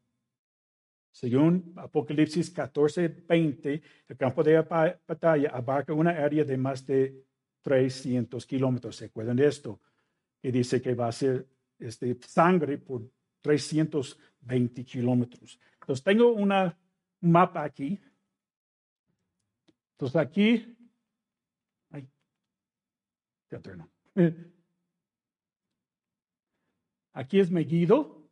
Según 1.12 1.74
Apocalipsis 1.76 2.52
14, 2.52 3.08
20, 3.08 3.82
el 4.08 4.18
campo 4.18 4.44
de 4.44 4.62
batalla 4.62 5.50
abarca 5.50 5.94
una 5.94 6.12
área 6.12 6.44
de 6.44 6.58
más 6.58 6.86
de 6.86 7.26
300 7.64 8.46
kilómetros. 8.46 8.98
¿Se 8.98 9.06
acuerdan 9.06 9.38
de 9.38 9.48
esto? 9.48 9.82
Y 10.44 10.52
dice 10.52 10.80
que 10.80 10.94
va 10.94 11.08
a 11.08 11.12
ser 11.12 11.48
este, 11.80 12.16
sangre 12.28 12.78
por 12.78 13.02
320 13.42 14.86
kilómetros. 14.86 15.60
Entonces, 15.82 16.04
tengo 16.04 16.34
un 16.34 16.54
mapa 17.22 17.64
aquí. 17.64 18.00
Entonces, 19.94 20.18
aquí. 20.18 20.78
Aquí 27.14 27.40
es 27.40 27.52
Megiddo. 27.52 28.28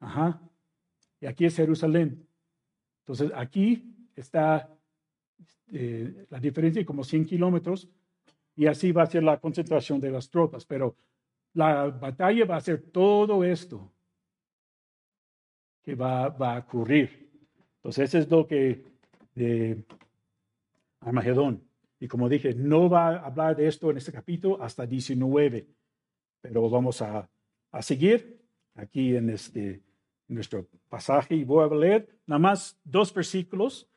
Ajá. 0.00 0.40
Y 1.20 1.26
aquí 1.26 1.44
es 1.46 1.56
Jerusalén. 1.56 2.28
Entonces, 3.00 3.32
aquí 3.34 3.96
está 4.14 4.70
eh, 5.72 6.26
la 6.30 6.38
diferencia 6.38 6.84
como 6.84 7.02
100 7.02 7.24
kilómetros 7.26 7.88
y 8.54 8.66
así 8.66 8.92
va 8.92 9.02
a 9.02 9.06
ser 9.06 9.24
la 9.24 9.40
concentración 9.40 10.00
de 10.00 10.10
las 10.10 10.30
tropas. 10.30 10.64
Pero 10.64 10.96
la 11.54 11.86
batalla 11.86 12.44
va 12.44 12.56
a 12.56 12.60
ser 12.60 12.82
todo 12.92 13.42
esto 13.42 13.90
que 15.82 15.94
va, 15.94 16.26
a 16.26 16.58
ocurrir. 16.58 17.30
Entonces, 17.76 18.14
eso 18.14 18.18
es 18.18 18.30
lo 18.30 18.46
que 18.46 18.84
Armagedón. 21.00 21.62
Y 22.00 22.08
como 22.08 22.28
dije, 22.28 22.54
no 22.54 22.88
va 22.88 23.08
a 23.08 23.26
hablar 23.26 23.56
de 23.56 23.66
esto 23.66 23.90
en 23.90 23.98
este 23.98 24.12
capítulo 24.12 24.62
hasta 24.62 24.86
19, 24.86 25.66
pero 26.40 26.68
vamos 26.68 27.00
a, 27.02 27.28
a 27.70 27.82
seguir 27.82 28.40
aquí 28.74 29.16
en 29.16 29.30
este 29.30 29.82
nuestro 30.26 30.66
pasaje 30.88 31.34
y 31.34 31.44
voy 31.44 31.64
a 31.64 31.74
leer 31.74 32.08
nada 32.26 32.38
más 32.38 32.78
dos 32.82 33.12
versículos 33.12 33.88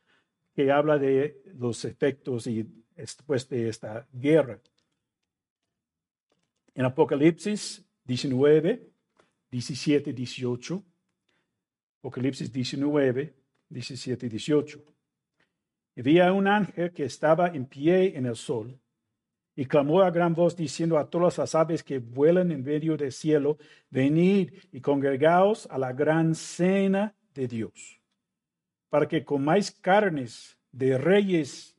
que 0.53 0.71
habla 0.71 0.97
de 0.97 1.41
los 1.57 1.85
efectos 1.85 2.47
y 2.47 2.67
después 2.95 3.47
de 3.47 3.69
esta 3.69 4.07
guerra. 4.11 4.59
En 6.73 6.85
Apocalipsis 6.85 7.85
19, 8.05 8.87
17, 9.51 10.13
18. 10.13 10.83
Apocalipsis 11.99 12.51
19, 12.51 13.33
17 13.69 14.25
y 14.25 14.29
18. 14.29 14.83
Y 15.97 16.01
había 16.01 16.31
un 16.31 16.47
ángel 16.47 16.91
que 16.91 17.05
estaba 17.05 17.47
en 17.47 17.65
pie 17.65 18.15
en 18.15 18.27
el 18.27 18.35
sol 18.35 18.79
y 19.55 19.65
clamó 19.65 20.03
a 20.03 20.11
gran 20.11 20.35
voz 20.35 20.55
diciendo 20.55 20.99
a 20.99 21.09
todas 21.09 21.39
las 21.39 21.55
aves 21.55 21.81
que 21.81 21.97
vuelan 21.97 22.51
en 22.51 22.63
medio 22.63 22.95
del 22.95 23.11
cielo, 23.11 23.57
venid 23.89 24.53
y 24.71 24.79
congregaos 24.79 25.67
a 25.71 25.79
la 25.79 25.93
gran 25.93 26.35
cena 26.35 27.15
de 27.33 27.47
Dios, 27.47 27.99
para 28.89 29.07
que 29.07 29.25
comáis 29.25 29.71
carnes 29.71 30.55
de 30.71 30.99
reyes 30.99 31.75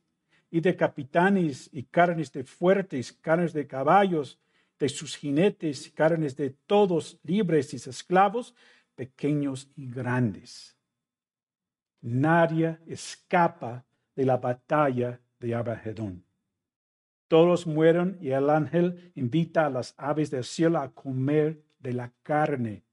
y 0.51 0.59
de 0.59 0.75
capitanes 0.75 1.69
y 1.71 1.83
carnes 1.83 2.33
de 2.33 2.43
fuertes, 2.43 3.13
carnes 3.13 3.53
de 3.53 3.67
caballos, 3.67 4.37
de 4.77 4.89
sus 4.89 5.15
jinetes, 5.15 5.89
carnes 5.95 6.35
de 6.35 6.49
todos 6.67 7.17
libres 7.23 7.73
y 7.73 7.77
esclavos, 7.77 8.53
pequeños 8.95 9.71
y 9.77 9.89
grandes. 9.89 10.75
Nadie 12.01 12.79
escapa 12.85 13.85
de 14.19 14.25
la 14.25 14.35
batalla 14.35 15.21
de 15.39 15.55
Abahedón. 15.55 16.25
Todos 17.29 17.65
mueren 17.65 18.17
y 18.19 18.31
el 18.31 18.49
ángel 18.49 19.13
invita 19.15 19.65
a 19.65 19.69
las 19.69 19.95
aves 19.95 20.29
del 20.29 20.43
cielo 20.43 20.79
a 20.79 20.91
comer 20.91 21.63
de 21.79 21.93
la 21.93 22.11
carne 22.21 22.83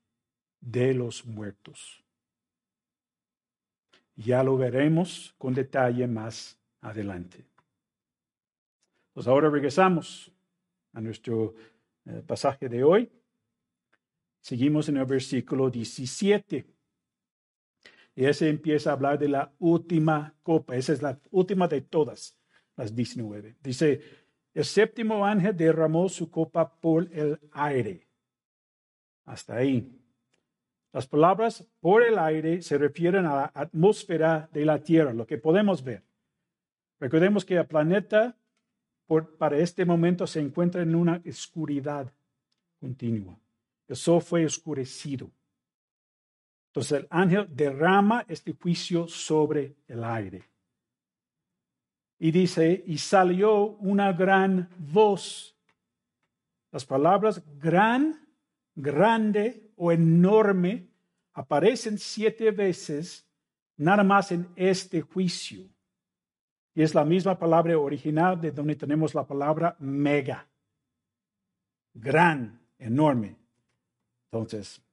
de 0.60 0.94
los 0.94 1.26
muertos. 1.26 2.04
Ya 4.14 4.44
lo 4.44 4.56
veremos 4.56 5.34
con 5.36 5.52
detalle 5.52 6.06
más 6.06 6.60
adelante. 6.80 7.44
Pues 9.12 9.26
ahora 9.26 9.50
regresamos 9.50 10.30
a 10.92 11.00
nuestro 11.00 11.56
eh, 12.04 12.22
pasaje 12.24 12.68
de 12.68 12.84
hoy. 12.84 13.10
Seguimos 14.40 14.88
en 14.88 14.98
el 14.98 15.06
versículo 15.06 15.70
17. 15.70 16.64
Y 18.16 18.24
ese 18.24 18.48
empieza 18.48 18.90
a 18.90 18.92
hablar 18.94 19.18
de 19.18 19.28
la 19.28 19.52
última 19.58 20.34
copa. 20.42 20.74
Esa 20.74 20.94
es 20.94 21.02
la 21.02 21.20
última 21.30 21.68
de 21.68 21.82
todas 21.82 22.36
las 22.74 22.96
19. 22.96 23.56
Dice, 23.62 24.00
el 24.54 24.64
séptimo 24.64 25.24
ángel 25.26 25.54
derramó 25.54 26.08
su 26.08 26.30
copa 26.30 26.80
por 26.80 27.06
el 27.12 27.38
aire. 27.52 28.08
Hasta 29.26 29.56
ahí. 29.56 29.92
Las 30.92 31.06
palabras 31.06 31.68
por 31.78 32.02
el 32.02 32.18
aire 32.18 32.62
se 32.62 32.78
refieren 32.78 33.26
a 33.26 33.36
la 33.36 33.52
atmósfera 33.54 34.48
de 34.50 34.64
la 34.64 34.82
Tierra, 34.82 35.12
lo 35.12 35.26
que 35.26 35.36
podemos 35.36 35.84
ver. 35.84 36.02
Recordemos 36.98 37.44
que 37.44 37.56
el 37.56 37.66
planeta 37.66 38.34
para 39.38 39.58
este 39.58 39.84
momento 39.84 40.26
se 40.26 40.40
encuentra 40.40 40.80
en 40.80 40.94
una 40.94 41.22
oscuridad 41.28 42.10
continua. 42.80 43.38
El 43.86 43.96
sol 43.96 44.22
fue 44.22 44.46
oscurecido. 44.46 45.30
Entonces 46.76 46.98
el 46.98 47.06
ángel 47.08 47.48
derrama 47.56 48.26
este 48.28 48.52
juicio 48.52 49.08
sobre 49.08 49.76
el 49.88 50.04
aire. 50.04 50.42
Y 52.18 52.30
dice, 52.30 52.84
y 52.86 52.98
salió 52.98 53.68
una 53.78 54.12
gran 54.12 54.68
voz. 54.76 55.56
Las 56.70 56.84
palabras 56.84 57.42
gran, 57.58 58.28
grande 58.74 59.70
o 59.76 59.90
enorme 59.90 60.86
aparecen 61.32 61.96
siete 61.96 62.50
veces 62.50 63.26
nada 63.78 64.04
más 64.04 64.30
en 64.32 64.46
este 64.54 65.00
juicio. 65.00 65.66
Y 66.74 66.82
es 66.82 66.94
la 66.94 67.06
misma 67.06 67.38
palabra 67.38 67.78
original 67.78 68.38
de 68.38 68.50
donde 68.50 68.76
tenemos 68.76 69.14
la 69.14 69.26
palabra 69.26 69.76
mega. 69.78 70.46
Gran, 71.94 72.60
enorme. 72.78 73.34
Entonces, 74.30 74.85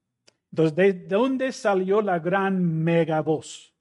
¿de 0.54 0.94
dónde 0.94 1.52
salió 1.52 2.02
la 2.02 2.20
gran 2.20 2.84
mega 2.84 3.22
voz? 3.22 3.74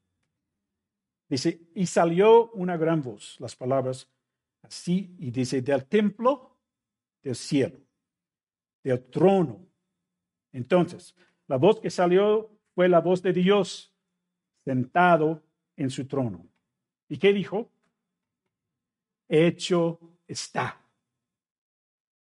Dice, 1.29 1.69
y 1.75 1.87
salió 1.87 2.51
una 2.53 2.77
gran 2.77 3.03
voz, 3.03 3.37
las 3.41 3.55
palabras 3.55 4.09
así, 4.63 5.15
y 5.19 5.31
dice, 5.31 5.61
del 5.61 5.87
templo 5.87 6.57
del 7.23 7.37
cielo, 7.37 7.79
del 8.83 9.05
trono. 9.11 9.67
Entonces, 10.53 11.15
la 11.47 11.57
voz 11.57 11.79
que 11.81 11.91
salió 11.91 12.51
fue 12.75 12.89
la 12.89 13.01
voz 13.01 13.23
de 13.23 13.33
Dios 13.33 13.95
sentado 14.65 15.43
en 15.77 15.91
su 15.91 16.07
trono. 16.07 16.47
¿Y 17.09 17.19
qué 17.19 17.33
dijo? 17.33 17.71
Hecho 19.29 20.01
está. 20.27 20.81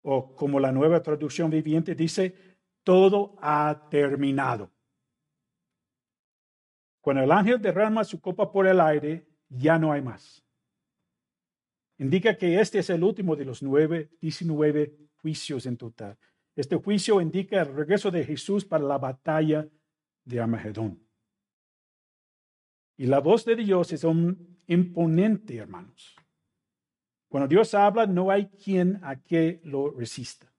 O 0.01 0.35
como 0.35 0.59
la 0.59 0.71
nueva 0.71 1.01
traducción 1.01 1.49
viviente 1.49 1.95
dice, 1.95 2.44
todo 2.85 3.35
ha 3.41 3.87
terminado. 3.89 4.71
Cuando 7.01 7.23
el 7.23 7.31
ángel 7.31 7.61
derrama 7.61 8.05
su 8.05 8.21
copa 8.21 8.51
por 8.51 8.65
el 8.65 8.79
aire, 8.79 9.27
ya 9.49 9.77
no 9.77 9.91
hay 9.91 10.01
más. 10.01 10.45
Indica 11.97 12.37
que 12.37 12.59
este 12.59 12.79
es 12.79 12.89
el 12.89 13.03
último 13.03 13.35
de 13.35 13.45
los 13.45 13.61
nueve, 13.61 14.11
19 14.21 14.95
juicios 15.17 15.65
en 15.65 15.77
total. 15.77 16.17
Este 16.55 16.75
juicio 16.75 17.19
indica 17.19 17.61
el 17.61 17.73
regreso 17.73 18.11
de 18.11 18.23
Jesús 18.23 18.63
para 18.63 18.83
la 18.83 18.97
batalla 18.97 19.67
de 20.23 20.39
Armagedón. 20.39 21.01
Y 22.97 23.07
la 23.07 23.19
voz 23.19 23.45
de 23.45 23.55
Dios 23.55 23.91
es 23.91 24.03
un 24.03 24.59
imponente, 24.67 25.57
hermanos. 25.57 26.15
Cuando 27.27 27.47
Dios 27.47 27.73
habla, 27.73 28.05
no 28.05 28.29
hay 28.29 28.47
quien 28.47 28.99
a 29.03 29.21
que 29.21 29.59
lo 29.63 29.89
resista. 29.89 30.54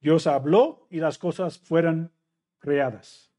Dios 0.00 0.26
habló 0.26 0.86
y 0.90 0.98
las 0.98 1.18
cosas 1.18 1.58
fueron 1.58 2.12
creadas. 2.58 3.32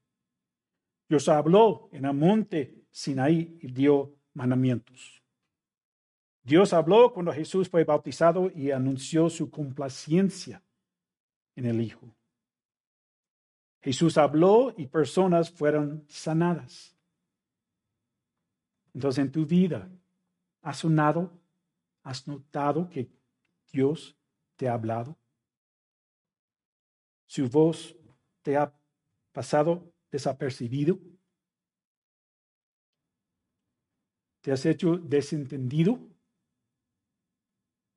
Dios 1.07 1.27
habló 1.29 1.89
en 1.91 2.05
el 2.05 2.13
monte 2.13 2.85
Sinaí 2.91 3.57
y 3.61 3.71
dio 3.71 4.15
mandamientos. 4.33 5.21
Dios 6.43 6.73
habló 6.73 7.13
cuando 7.13 7.31
Jesús 7.31 7.69
fue 7.69 7.83
bautizado 7.83 8.49
y 8.53 8.71
anunció 8.71 9.29
su 9.29 9.49
complacencia 9.49 10.63
en 11.55 11.65
el 11.65 11.81
Hijo. 11.81 12.15
Jesús 13.81 14.17
habló 14.17 14.73
y 14.77 14.87
personas 14.87 15.51
fueron 15.51 16.05
sanadas. 16.07 16.95
Entonces 18.93 19.23
en 19.23 19.31
tu 19.31 19.45
vida, 19.45 19.89
¿has 20.61 20.77
sonado? 20.77 21.31
¿Has 22.03 22.27
notado 22.27 22.89
que 22.89 23.09
Dios 23.71 24.17
te 24.55 24.67
ha 24.67 24.73
hablado? 24.73 25.15
¿Su 27.29 27.47
voz 27.47 27.95
te 28.41 28.57
ha 28.57 28.73
pasado 29.31 29.93
desapercibido? 30.11 30.97
¿Te 34.41 34.51
has 34.51 34.65
hecho 34.65 34.97
desentendido? 34.97 35.99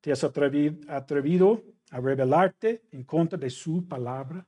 ¿Te 0.01 0.11
has 0.11 0.23
atrevido, 0.23 1.63
a 1.89 1.99
rebelarte 1.99 2.83
en 2.91 3.03
contra 3.05 3.39
de 3.39 3.49
su 3.49 3.87
palabra? 3.87 4.47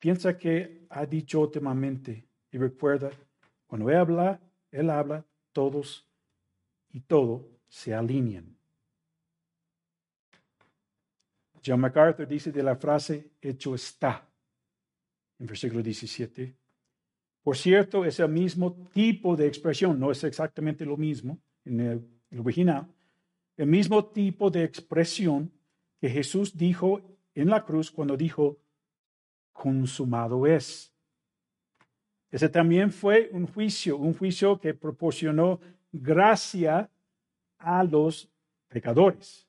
Piensa 0.00 0.36
que 0.36 0.84
ha 0.90 1.06
dicho 1.06 1.38
últimamente 1.38 2.26
y 2.50 2.58
recuerda, 2.58 3.12
cuando 3.68 3.88
Él 3.88 3.96
habla, 3.98 4.40
Él 4.72 4.90
habla, 4.90 5.24
todos 5.52 6.04
y 6.90 6.98
todo 7.02 7.48
se 7.68 7.94
alinean. 7.94 8.57
John 11.68 11.80
MacArthur 11.80 12.26
dice 12.26 12.50
de 12.50 12.62
la 12.62 12.76
frase, 12.76 13.32
hecho 13.42 13.74
está 13.74 14.26
en 15.38 15.46
versículo 15.46 15.82
17. 15.82 16.56
Por 17.42 17.56
cierto, 17.56 18.04
es 18.04 18.18
el 18.20 18.30
mismo 18.30 18.88
tipo 18.92 19.36
de 19.36 19.46
expresión, 19.46 20.00
no 20.00 20.10
es 20.10 20.24
exactamente 20.24 20.86
lo 20.86 20.96
mismo 20.96 21.38
en 21.66 21.80
el, 21.80 22.40
original, 22.40 22.86
el 23.56 23.66
mismo 23.66 24.06
tipo 24.06 24.50
de 24.50 24.64
expresión 24.64 25.52
que 26.00 26.08
Jesús 26.08 26.56
dijo 26.56 27.02
en 27.34 27.50
la 27.50 27.64
cruz 27.64 27.90
cuando 27.90 28.16
dijo, 28.16 28.58
consumado 29.52 30.46
es. 30.46 30.92
Ese 32.30 32.48
también 32.48 32.92
fue 32.92 33.28
un 33.32 33.46
juicio, 33.46 33.96
un 33.96 34.14
juicio 34.14 34.58
que 34.58 34.74
proporcionó 34.74 35.60
gracia 35.92 36.90
a 37.58 37.84
los 37.84 38.30
pecadores. 38.68 39.47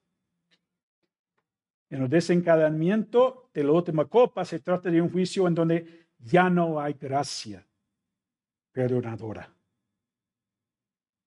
En 1.89 2.03
el 2.03 2.09
desencadenamiento 2.09 3.49
de 3.53 3.63
la 3.63 3.71
última 3.71 4.05
copa 4.05 4.45
se 4.45 4.59
trata 4.59 4.91
de 4.91 5.01
un 5.01 5.09
juicio 5.09 5.47
en 5.47 5.55
donde 5.55 6.07
ya 6.19 6.49
no 6.49 6.79
hay 6.79 6.93
gracia 6.93 7.65
perdonadora. 8.71 9.51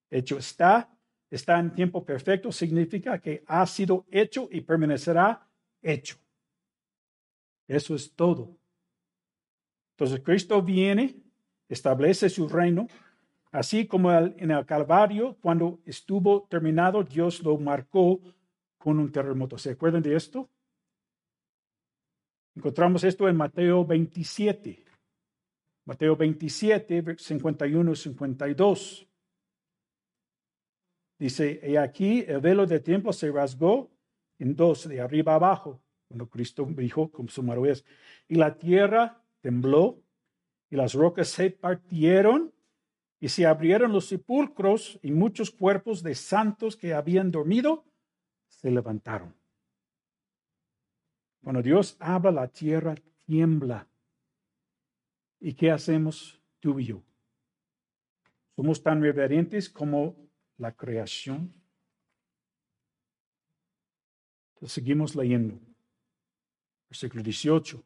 Hecho 0.09 0.37
está, 0.37 0.89
está 1.29 1.59
en 1.59 1.73
tiempo 1.73 2.05
perfecto, 2.05 2.51
significa 2.51 3.19
que 3.19 3.43
ha 3.47 3.65
sido 3.67 4.05
hecho 4.09 4.47
y 4.51 4.61
permanecerá 4.61 5.45
hecho. 5.81 6.17
Eso 7.67 7.95
es 7.95 8.13
todo. 8.13 8.55
Entonces 9.97 10.21
Cristo 10.21 10.61
viene, 10.61 11.15
establece 11.67 12.29
su 12.29 12.47
reino, 12.47 12.87
así 13.51 13.85
como 13.85 14.11
en 14.11 14.51
el 14.51 14.65
Calvario, 14.65 15.37
cuando 15.41 15.79
estuvo 15.85 16.43
terminado, 16.49 17.03
Dios 17.03 17.41
lo 17.43 17.57
marcó 17.57 18.21
con 18.77 18.99
un 18.99 19.11
terremoto. 19.11 19.57
¿Se 19.57 19.71
acuerdan 19.71 20.03
de 20.03 20.15
esto? 20.15 20.49
Encontramos 22.55 23.03
esto 23.03 23.27
en 23.27 23.35
Mateo 23.35 23.85
27. 23.85 24.83
Mateo 25.85 26.15
27, 26.15 27.17
51 27.17 27.91
y 27.91 27.95
52. 27.95 29.07
Dice, 31.19 31.59
y 31.63 31.75
aquí 31.75 32.23
el 32.27 32.39
velo 32.41 32.65
del 32.65 32.81
templo 32.81 33.11
se 33.11 33.31
rasgó 33.31 33.91
en 34.39 34.55
dos, 34.55 34.87
de 34.87 35.01
arriba 35.01 35.35
abajo, 35.35 35.81
cuando 36.07 36.29
Cristo 36.29 36.67
dijo, 36.69 37.11
como 37.11 37.29
su 37.29 37.65
es, 37.65 37.85
y 38.27 38.35
la 38.35 38.57
tierra 38.57 39.23
tembló, 39.41 40.01
y 40.69 40.75
las 40.75 40.93
rocas 40.93 41.29
se 41.29 41.49
partieron, 41.49 42.53
y 43.19 43.29
se 43.29 43.45
abrieron 43.45 43.93
los 43.93 44.07
sepulcros, 44.07 44.99
y 45.01 45.11
muchos 45.11 45.51
cuerpos 45.51 46.03
de 46.03 46.15
santos 46.15 46.75
que 46.75 46.93
habían 46.93 47.31
dormido 47.31 47.85
se 48.47 48.69
levantaron. 48.71 49.33
Cuando 51.43 51.61
Dios 51.61 51.97
habla, 51.99 52.31
la 52.31 52.47
tierra 52.47 52.95
tiembla. 53.25 53.85
¿Y 55.41 55.53
qué 55.53 55.71
hacemos 55.71 56.41
tú 56.61 56.79
y 56.79 56.85
yo? 56.85 57.03
Somos 58.55 58.81
tan 58.81 59.01
reverentes 59.01 59.69
como 59.69 60.15
la 60.57 60.71
creación. 60.71 61.53
Seguimos 64.61 65.15
leyendo. 65.15 65.59
Versículo 66.89 67.21
18. 67.21 67.83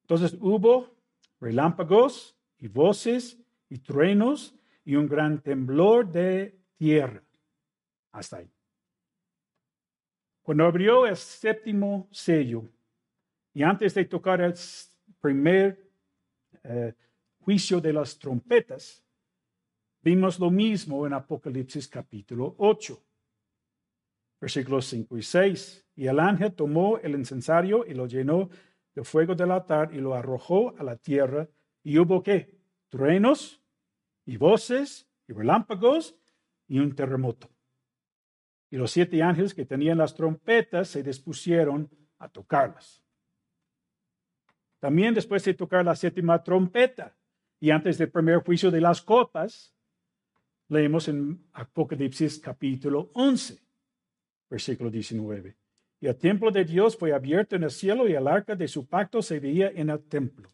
Entonces 0.00 0.36
hubo 0.40 0.96
relámpagos 1.40 2.36
y 2.58 2.66
voces 2.66 3.38
y 3.68 3.78
truenos 3.78 4.54
y 4.84 4.96
un 4.96 5.06
gran 5.06 5.40
temblor 5.40 6.10
de 6.10 6.58
tierra. 6.76 7.22
Hasta 8.10 8.38
ahí. 8.38 8.53
Cuando 10.44 10.66
abrió 10.66 11.06
el 11.06 11.16
séptimo 11.16 12.06
sello 12.10 12.68
y 13.54 13.62
antes 13.62 13.94
de 13.94 14.04
tocar 14.04 14.42
el 14.42 14.52
primer 15.18 15.90
eh, 16.62 16.92
juicio 17.38 17.80
de 17.80 17.94
las 17.94 18.18
trompetas, 18.18 19.02
vimos 20.02 20.38
lo 20.38 20.50
mismo 20.50 21.06
en 21.06 21.14
Apocalipsis 21.14 21.88
capítulo 21.88 22.54
8, 22.58 23.02
versículos 24.38 24.84
5 24.84 25.16
y 25.16 25.22
6. 25.22 25.86
Y 25.96 26.08
el 26.08 26.20
ángel 26.20 26.52
tomó 26.52 26.98
el 26.98 27.14
incensario 27.14 27.86
y 27.86 27.94
lo 27.94 28.06
llenó 28.06 28.50
de 28.94 29.02
fuego 29.02 29.34
del 29.34 29.50
altar 29.50 29.94
y 29.94 29.98
lo 29.98 30.14
arrojó 30.14 30.76
a 30.76 30.82
la 30.82 30.96
tierra. 30.96 31.48
Y 31.82 31.98
hubo 31.98 32.22
qué? 32.22 32.54
Truenos 32.90 33.62
y 34.26 34.36
voces 34.36 35.08
y 35.26 35.32
relámpagos 35.32 36.14
y 36.68 36.80
un 36.80 36.94
terremoto. 36.94 37.53
Y 38.74 38.76
los 38.76 38.90
siete 38.90 39.22
ángeles 39.22 39.54
que 39.54 39.64
tenían 39.64 39.98
las 39.98 40.16
trompetas 40.16 40.88
se 40.88 41.04
dispusieron 41.04 41.88
a 42.18 42.28
tocarlas. 42.28 43.04
También 44.80 45.14
después 45.14 45.44
de 45.44 45.54
tocar 45.54 45.84
la 45.84 45.94
séptima 45.94 46.42
trompeta 46.42 47.16
y 47.60 47.70
antes 47.70 47.98
del 47.98 48.10
primer 48.10 48.38
juicio 48.38 48.72
de 48.72 48.80
las 48.80 49.00
copas, 49.00 49.72
leemos 50.66 51.06
en 51.06 51.46
Apocalipsis 51.52 52.40
capítulo 52.40 53.12
11, 53.14 53.62
versículo 54.50 54.90
19. 54.90 55.56
Y 56.00 56.08
el 56.08 56.16
templo 56.16 56.50
de 56.50 56.64
Dios 56.64 56.96
fue 56.96 57.12
abierto 57.12 57.54
en 57.54 57.62
el 57.62 57.70
cielo 57.70 58.08
y 58.08 58.14
el 58.14 58.26
arca 58.26 58.56
de 58.56 58.66
su 58.66 58.88
pacto 58.88 59.22
se 59.22 59.38
veía 59.38 59.68
en 59.68 59.88
el 59.88 60.02
templo. 60.08 60.52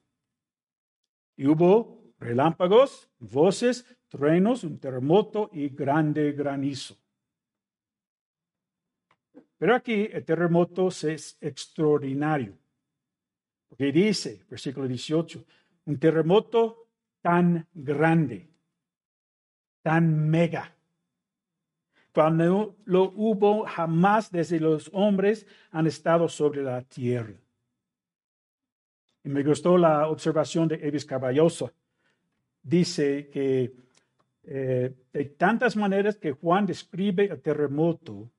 Y 1.39 1.47
hubo 1.47 2.13
relámpagos, 2.19 3.09
voces, 3.19 3.87
truenos, 4.09 4.63
un 4.63 4.79
terremoto 4.79 5.49
y 5.55 5.71
grande 5.71 6.33
granizo. 6.33 7.01
Pero 9.61 9.75
aquí 9.75 10.09
el 10.11 10.25
terremoto 10.25 10.89
es 10.89 11.37
extraordinario. 11.39 12.57
Porque 13.69 13.93
dice, 13.93 14.43
versículo 14.49 14.89
18, 14.89 15.45
un 15.85 15.99
terremoto 15.99 16.87
tan 17.21 17.67
grande, 17.75 18.49
tan 19.83 20.31
mega, 20.31 20.75
cuando 22.15 22.79
lo 22.87 23.13
hubo 23.15 23.67
jamás 23.67 24.33
desde 24.33 24.59
los 24.61 24.89
hombres 24.95 25.47
han 25.73 25.87
estado 25.87 26.27
sobre 26.31 26.63
la 26.63 26.81
tierra. 26.81 27.35
Y 29.23 29.29
me 29.29 29.43
gustó 29.43 29.77
la 29.77 30.09
observación 30.09 30.69
de 30.69 30.77
Evis 30.77 31.05
Caballoso. 31.05 31.71
Dice 32.63 33.29
que 33.29 33.75
eh, 34.45 34.95
de 35.13 35.25
tantas 35.27 35.77
maneras 35.77 36.17
que 36.17 36.33
Juan 36.33 36.65
describe 36.65 37.27
el 37.27 37.43
terremoto, 37.43 38.31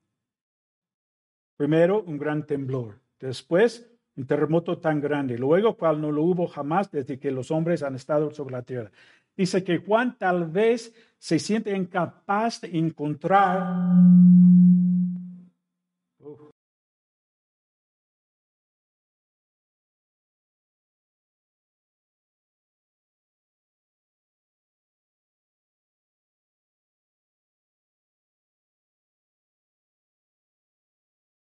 Primero, 1.62 2.02
un 2.02 2.18
gran 2.18 2.44
temblor. 2.44 2.98
Después, 3.20 3.88
un 4.16 4.26
terremoto 4.26 4.78
tan 4.78 5.00
grande. 5.00 5.38
Luego, 5.38 5.76
cual 5.76 6.00
no 6.00 6.10
lo 6.10 6.24
hubo 6.24 6.48
jamás 6.48 6.90
desde 6.90 7.20
que 7.20 7.30
los 7.30 7.52
hombres 7.52 7.84
han 7.84 7.94
estado 7.94 8.32
sobre 8.32 8.54
la 8.54 8.62
tierra. 8.62 8.90
Dice 9.36 9.62
que 9.62 9.78
Juan 9.78 10.18
tal 10.18 10.50
vez 10.50 10.92
se 11.18 11.38
siente 11.38 11.70
incapaz 11.76 12.62
de 12.62 12.76
encontrar 12.76 13.76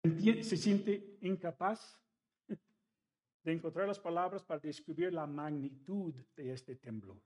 se 0.02 0.56
siente 0.56 1.18
incapaz 1.20 1.96
de 2.48 3.52
encontrar 3.52 3.86
las 3.86 4.00
palabras 4.00 4.42
para 4.44 4.60
describir 4.60 5.12
la 5.12 5.26
magnitud 5.26 6.14
de 6.34 6.52
este 6.52 6.76
temblor. 6.76 7.22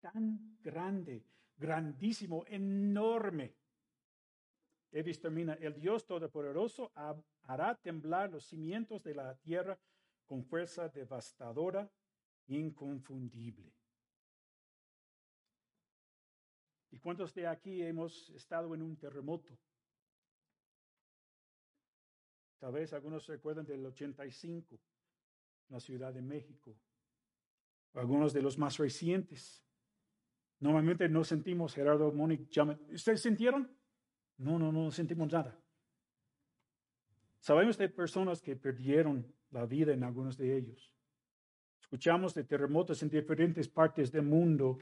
Tan 0.00 0.58
grande, 0.62 1.24
grandísimo, 1.56 2.44
enorme. 2.46 3.54
Davis 4.90 5.20
termina, 5.20 5.54
el 5.54 5.78
Dios 5.78 6.06
Todopoderoso 6.06 6.90
hará 7.42 7.74
temblar 7.82 8.30
los 8.30 8.44
cimientos 8.44 9.02
de 9.02 9.14
la 9.14 9.34
tierra 9.36 9.78
con 10.26 10.44
fuerza 10.44 10.88
devastadora, 10.88 11.90
inconfundible. 12.46 13.72
¿Y 16.90 16.98
cuántos 16.98 17.34
de 17.34 17.46
aquí 17.46 17.82
hemos 17.82 18.30
estado 18.30 18.74
en 18.74 18.82
un 18.82 18.96
terremoto? 18.96 19.58
Tal 22.62 22.70
vez 22.70 22.92
algunos 22.92 23.24
se 23.24 23.32
acuerdan 23.32 23.66
del 23.66 23.84
85, 23.84 24.76
en 25.68 25.74
la 25.74 25.80
Ciudad 25.80 26.14
de 26.14 26.22
México, 26.22 26.76
algunos 27.94 28.32
de 28.32 28.40
los 28.40 28.56
más 28.56 28.78
recientes. 28.78 29.64
Normalmente 30.60 31.08
no 31.08 31.24
sentimos, 31.24 31.74
Gerardo, 31.74 32.12
Mónica, 32.12 32.78
¿ustedes 32.92 33.20
sintieron? 33.20 33.68
No, 34.36 34.60
no, 34.60 34.70
no 34.70 34.92
sentimos 34.92 35.32
nada. 35.32 35.58
Sabemos 37.40 37.76
de 37.78 37.88
personas 37.88 38.40
que 38.40 38.54
perdieron 38.54 39.26
la 39.50 39.66
vida 39.66 39.92
en 39.92 40.04
algunos 40.04 40.36
de 40.36 40.56
ellos. 40.56 40.92
Escuchamos 41.80 42.32
de 42.32 42.44
terremotos 42.44 43.02
en 43.02 43.08
diferentes 43.08 43.68
partes 43.68 44.12
del 44.12 44.22
mundo, 44.22 44.78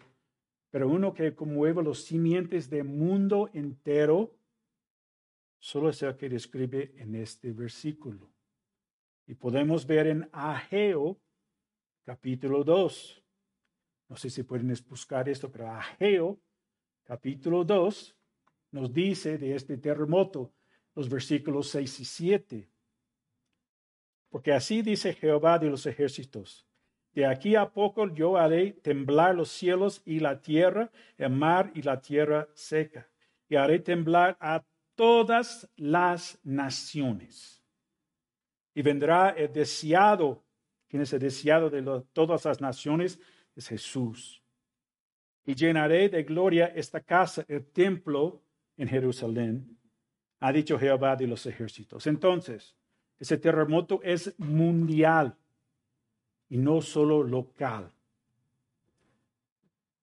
pero 0.68 0.86
uno 0.86 1.14
que 1.14 1.34
conmueve 1.34 1.82
los 1.82 2.04
simientes 2.04 2.68
del 2.68 2.84
mundo 2.84 3.48
entero 3.54 4.38
solo 5.60 5.90
es 5.90 6.02
el 6.02 6.16
que 6.16 6.28
describe 6.28 6.92
en 6.96 7.14
este 7.14 7.52
versículo. 7.52 8.32
Y 9.26 9.34
podemos 9.34 9.86
ver 9.86 10.08
en 10.08 10.28
Ageo, 10.32 11.20
capítulo 12.04 12.64
2. 12.64 13.22
No 14.08 14.16
sé 14.16 14.30
si 14.30 14.42
pueden 14.42 14.74
buscar 14.88 15.28
esto, 15.28 15.52
pero 15.52 15.70
Ageo, 15.70 16.40
capítulo 17.04 17.64
2, 17.64 18.16
nos 18.72 18.92
dice 18.92 19.38
de 19.38 19.54
este 19.54 19.76
terremoto, 19.76 20.52
los 20.94 21.08
versículos 21.08 21.68
6 21.68 22.00
y 22.00 22.04
7. 22.04 22.70
Porque 24.30 24.52
así 24.52 24.82
dice 24.82 25.12
Jehová 25.12 25.58
de 25.58 25.70
los 25.70 25.86
ejércitos. 25.86 26.66
De 27.12 27.26
aquí 27.26 27.56
a 27.56 27.70
poco 27.70 28.08
yo 28.12 28.36
haré 28.36 28.72
temblar 28.72 29.34
los 29.34 29.50
cielos 29.50 30.02
y 30.04 30.20
la 30.20 30.40
tierra, 30.40 30.90
el 31.18 31.30
mar 31.30 31.72
y 31.74 31.82
la 31.82 32.00
tierra 32.00 32.48
seca. 32.54 33.08
Y 33.48 33.56
haré 33.56 33.80
temblar 33.80 34.36
a 34.40 34.64
todas 35.00 35.66
las 35.76 36.38
naciones. 36.44 37.64
Y 38.74 38.82
vendrá 38.82 39.30
el 39.30 39.50
deseado. 39.50 40.44
¿Quién 40.90 41.00
es 41.00 41.12
el 41.14 41.20
deseado 41.20 41.70
de 41.70 41.80
todas 42.12 42.44
las 42.44 42.60
naciones? 42.60 43.18
Es 43.56 43.68
Jesús. 43.68 44.42
y 45.46 45.54
llenaré 45.54 46.10
de 46.10 46.22
gloria 46.22 46.66
esta 46.66 47.00
casa, 47.00 47.46
el 47.48 47.64
templo 47.64 48.42
en 48.76 48.88
Jerusalén, 48.88 49.78
ha 50.38 50.52
dicho 50.52 50.78
Jehová 50.78 51.16
de 51.16 51.26
los 51.26 51.46
ejércitos. 51.46 52.06
Entonces, 52.06 52.76
ese 53.18 53.38
terremoto 53.38 54.00
es 54.02 54.38
mundial 54.38 55.34
y 56.50 56.58
no 56.58 56.82
solo 56.82 57.22
local. 57.22 57.90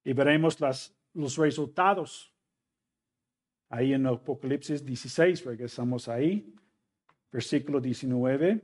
Y 0.04 0.14
veremos 0.14 0.60
las, 0.60 0.98
los 1.14 1.38
resultados 1.38 2.34
ahí 3.70 3.94
en 3.94 4.06
Apocalipsis 4.08 4.86
16, 4.86 5.46
regresamos 5.46 6.08
ahí, 6.08 6.54
versículo 7.32 7.80
19. 7.80 8.62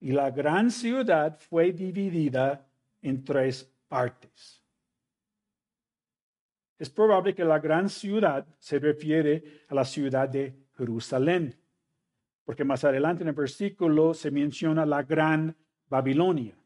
Y 0.00 0.12
la 0.12 0.30
gran 0.30 0.70
ciudad 0.70 1.38
fue 1.38 1.72
dividida 1.72 2.66
en 3.00 3.24
tres 3.24 3.70
partes. 3.88 4.62
Es 6.78 6.90
probable 6.90 7.34
que 7.34 7.44
la 7.44 7.60
gran 7.60 7.88
ciudad 7.88 8.44
se 8.58 8.78
refiere 8.80 9.62
a 9.68 9.74
la 9.74 9.84
ciudad 9.84 10.28
de 10.28 10.66
Jerusalén, 10.76 11.56
porque 12.44 12.64
más 12.64 12.82
adelante 12.82 13.22
en 13.22 13.28
el 13.28 13.34
versículo 13.34 14.14
se 14.14 14.32
menciona 14.32 14.84
la 14.84 15.04
gran 15.04 15.54
Babilonia. 15.88 16.56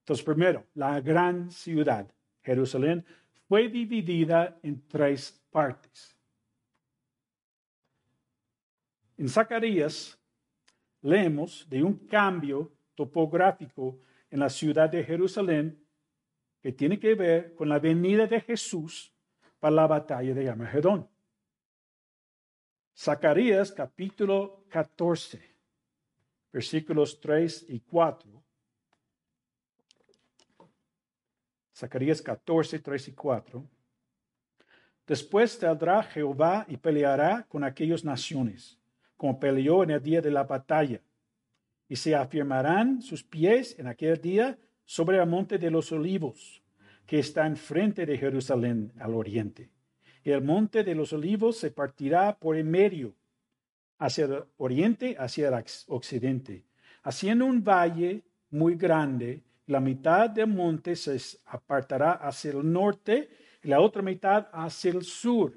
Entonces, 0.00 0.24
primero, 0.24 0.64
la 0.74 1.00
gran 1.00 1.50
ciudad, 1.50 2.10
Jerusalén, 2.42 3.04
fue 3.48 3.68
dividida 3.68 4.58
en 4.62 4.86
tres 4.88 5.45
partes. 5.56 6.14
En 9.16 9.26
Zacarías 9.26 10.18
leemos 11.00 11.66
de 11.70 11.82
un 11.82 12.06
cambio 12.06 12.74
topográfico 12.94 13.98
en 14.28 14.40
la 14.40 14.50
ciudad 14.50 14.90
de 14.90 15.02
Jerusalén 15.02 15.82
que 16.60 16.72
tiene 16.72 17.00
que 17.00 17.14
ver 17.14 17.54
con 17.54 17.70
la 17.70 17.78
venida 17.78 18.26
de 18.26 18.38
Jesús 18.42 19.14
para 19.58 19.74
la 19.74 19.86
batalla 19.86 20.34
de 20.34 20.46
Armagedón. 20.46 21.08
Zacarías 22.94 23.72
capítulo 23.72 24.66
14, 24.68 25.40
versículos 26.52 27.18
3 27.18 27.64
y 27.70 27.80
4. 27.80 28.44
Zacarías 31.74 32.20
14, 32.20 32.78
3 32.78 33.08
y 33.08 33.12
4. 33.14 33.75
Después 35.06 35.52
saldrá 35.52 36.02
Jehová 36.02 36.64
y 36.68 36.76
peleará 36.76 37.46
con 37.48 37.64
aquellas 37.64 38.04
naciones, 38.04 38.78
como 39.16 39.38
peleó 39.38 39.82
en 39.82 39.90
el 39.90 40.02
día 40.02 40.20
de 40.20 40.30
la 40.30 40.44
batalla. 40.44 41.00
Y 41.88 41.96
se 41.96 42.14
afirmarán 42.14 43.02
sus 43.02 43.22
pies 43.22 43.78
en 43.78 43.86
aquel 43.86 44.20
día 44.20 44.58
sobre 44.84 45.18
el 45.18 45.26
monte 45.26 45.58
de 45.58 45.70
los 45.70 45.92
olivos, 45.92 46.62
que 47.06 47.20
está 47.20 47.46
enfrente 47.46 48.04
de 48.04 48.18
Jerusalén 48.18 48.92
al 48.98 49.14
oriente 49.14 49.70
el 50.32 50.42
monte 50.42 50.82
de 50.82 50.94
los 50.94 51.12
olivos 51.12 51.56
se 51.56 51.70
partirá 51.70 52.36
por 52.36 52.56
en 52.56 52.70
medio, 52.70 53.14
hacia 53.98 54.24
el 54.24 54.44
oriente, 54.56 55.16
hacia 55.18 55.48
el 55.48 55.64
occidente, 55.86 56.64
haciendo 57.02 57.46
un 57.46 57.62
valle 57.62 58.22
muy 58.50 58.74
grande. 58.74 59.42
La 59.66 59.80
mitad 59.80 60.28
del 60.30 60.48
monte 60.48 60.96
se 60.96 61.18
apartará 61.46 62.12
hacia 62.12 62.52
el 62.52 62.72
norte 62.72 63.28
la 63.66 63.80
otra 63.80 64.02
mitad 64.02 64.48
hacia 64.52 64.92
el 64.92 65.02
sur. 65.02 65.52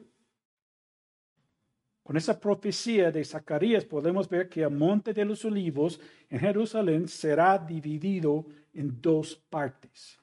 Con 2.04 2.18
esa 2.18 2.40
profecía 2.40 3.12
de 3.12 3.24
Zacarías 3.24 3.86
podemos 3.86 4.28
ver 4.28 4.50
que 4.50 4.64
el 4.64 4.72
monte 4.72 5.14
de 5.14 5.26
los 5.26 5.46
olivos 5.46 6.00
en 6.28 6.40
Jerusalén 6.40 7.08
será 7.08 7.58
dividido 7.60 8.48
en 8.74 9.00
dos 9.00 9.36
partes. 9.36 10.20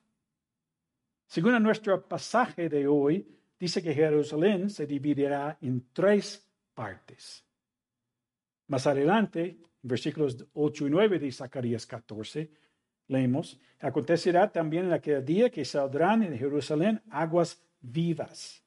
Según 1.27 1.62
nuestro 1.62 2.07
pasaje 2.09 2.68
de 2.68 2.88
hoy, 2.88 3.27
dice 3.59 3.83
que 3.83 3.94
Jerusalén 3.94 4.68
se 4.68 4.87
dividirá 4.87 5.57
en 5.61 5.87
tres 5.92 6.44
partes. 6.75 7.44
Más 8.66 8.87
adelante, 8.87 9.59
en 9.83 9.88
versículos 9.88 10.44
8 10.55 10.87
y 10.88 10.90
9 10.90 11.18
de 11.20 11.31
Zacarías 11.31 11.87
14, 11.87 12.51
leemos, 13.07 13.61
acontecerá 13.79 14.51
también 14.51 14.87
en 14.87 14.92
aquel 14.92 15.25
día 15.25 15.51
que 15.51 15.64
saldrán 15.64 16.25
en 16.25 16.37
Jerusalén 16.37 17.01
aguas 17.11 17.62
vivas, 17.90 18.62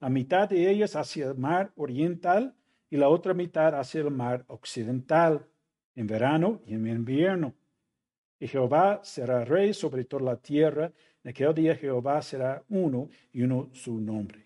la 0.00 0.08
mitad 0.08 0.48
de 0.48 0.70
ellas 0.70 0.96
hacia 0.96 1.26
el 1.28 1.36
mar 1.36 1.72
oriental 1.76 2.54
y 2.90 2.96
la 2.96 3.08
otra 3.08 3.34
mitad 3.34 3.78
hacia 3.78 4.00
el 4.00 4.10
mar 4.10 4.44
occidental, 4.48 5.46
en 5.94 6.06
verano 6.06 6.60
y 6.66 6.74
en 6.74 6.86
invierno. 6.86 7.54
Y 8.38 8.48
Jehová 8.48 9.00
será 9.04 9.44
rey 9.44 9.72
sobre 9.72 10.04
toda 10.04 10.24
la 10.24 10.36
tierra, 10.36 10.92
en 11.22 11.30
aquel 11.30 11.54
día 11.54 11.76
Jehová 11.76 12.20
será 12.22 12.62
uno 12.68 13.08
y 13.32 13.42
uno 13.42 13.70
su 13.72 14.00
nombre. 14.00 14.44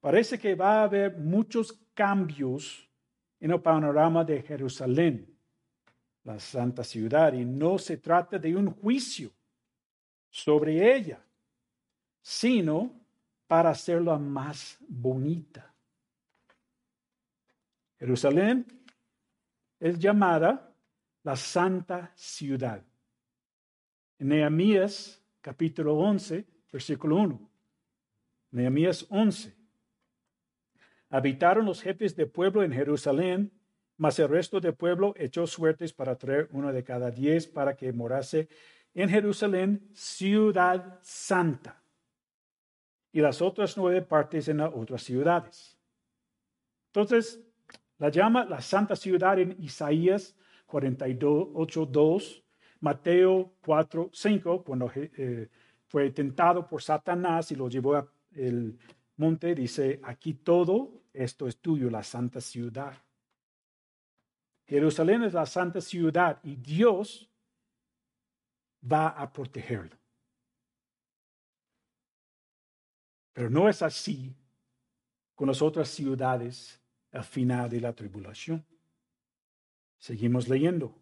Parece 0.00 0.38
que 0.38 0.54
va 0.54 0.80
a 0.80 0.84
haber 0.84 1.16
muchos 1.16 1.72
cambios 1.94 2.88
en 3.40 3.52
el 3.52 3.60
panorama 3.60 4.24
de 4.24 4.42
Jerusalén, 4.42 5.26
la 6.24 6.38
santa 6.38 6.82
ciudad, 6.82 7.32
y 7.32 7.44
no 7.44 7.78
se 7.78 7.98
trata 7.98 8.38
de 8.38 8.54
un 8.56 8.70
juicio 8.70 9.30
sobre 10.28 10.94
ella, 10.94 11.23
sino 12.24 12.90
para 13.46 13.68
hacerla 13.68 14.18
más 14.18 14.78
bonita. 14.88 15.74
Jerusalén 17.98 18.66
es 19.78 19.98
llamada 19.98 20.74
la 21.22 21.36
santa 21.36 22.10
ciudad. 22.14 22.82
En 24.18 24.28
Nehemías 24.28 25.22
capítulo 25.42 25.98
11, 25.98 26.46
versículo 26.72 27.16
1. 27.16 27.50
Nehemías 28.52 29.04
11. 29.10 29.54
Habitaron 31.10 31.66
los 31.66 31.82
jefes 31.82 32.16
de 32.16 32.24
pueblo 32.24 32.62
en 32.62 32.72
Jerusalén, 32.72 33.52
mas 33.98 34.18
el 34.18 34.30
resto 34.30 34.60
del 34.60 34.74
pueblo 34.74 35.12
echó 35.18 35.46
suertes 35.46 35.92
para 35.92 36.16
traer 36.16 36.48
uno 36.52 36.72
de 36.72 36.82
cada 36.82 37.10
diez 37.10 37.46
para 37.46 37.76
que 37.76 37.92
morase 37.92 38.48
en 38.94 39.10
Jerusalén, 39.10 39.90
ciudad 39.92 40.98
santa, 41.02 41.83
y 43.14 43.20
las 43.20 43.40
otras 43.40 43.76
nueve 43.76 44.02
partes 44.02 44.48
en 44.48 44.56
las 44.56 44.72
otras 44.74 45.02
ciudades. 45.04 45.78
Entonces, 46.88 47.40
la 47.98 48.08
llama 48.08 48.44
la 48.44 48.60
santa 48.60 48.96
ciudad 48.96 49.38
en 49.38 49.56
Isaías 49.62 50.36
48, 50.66 51.86
2 51.86 52.44
Mateo 52.80 53.52
4, 53.64 54.10
5, 54.12 54.64
cuando 54.64 54.90
eh, 54.94 55.48
fue 55.86 56.10
tentado 56.10 56.66
por 56.66 56.82
Satanás 56.82 57.52
y 57.52 57.54
lo 57.54 57.68
llevó 57.68 57.94
al 57.94 58.78
monte, 59.16 59.54
dice, 59.54 60.00
aquí 60.02 60.34
todo 60.34 61.04
esto 61.12 61.46
es 61.46 61.58
tuyo, 61.58 61.88
la 61.88 62.02
santa 62.02 62.40
ciudad. 62.40 62.94
Jerusalén 64.66 65.22
es 65.22 65.34
la 65.34 65.46
santa 65.46 65.80
ciudad 65.80 66.40
y 66.42 66.56
Dios 66.56 67.30
va 68.82 69.08
a 69.08 69.32
protegerlo. 69.32 69.96
Pero 73.34 73.50
no 73.50 73.68
es 73.68 73.82
así 73.82 74.34
con 75.34 75.48
las 75.48 75.60
otras 75.60 75.90
ciudades 75.90 76.80
al 77.12 77.24
final 77.24 77.68
de 77.68 77.80
la 77.80 77.92
tribulación. 77.92 78.64
Seguimos 79.98 80.48
leyendo 80.48 80.94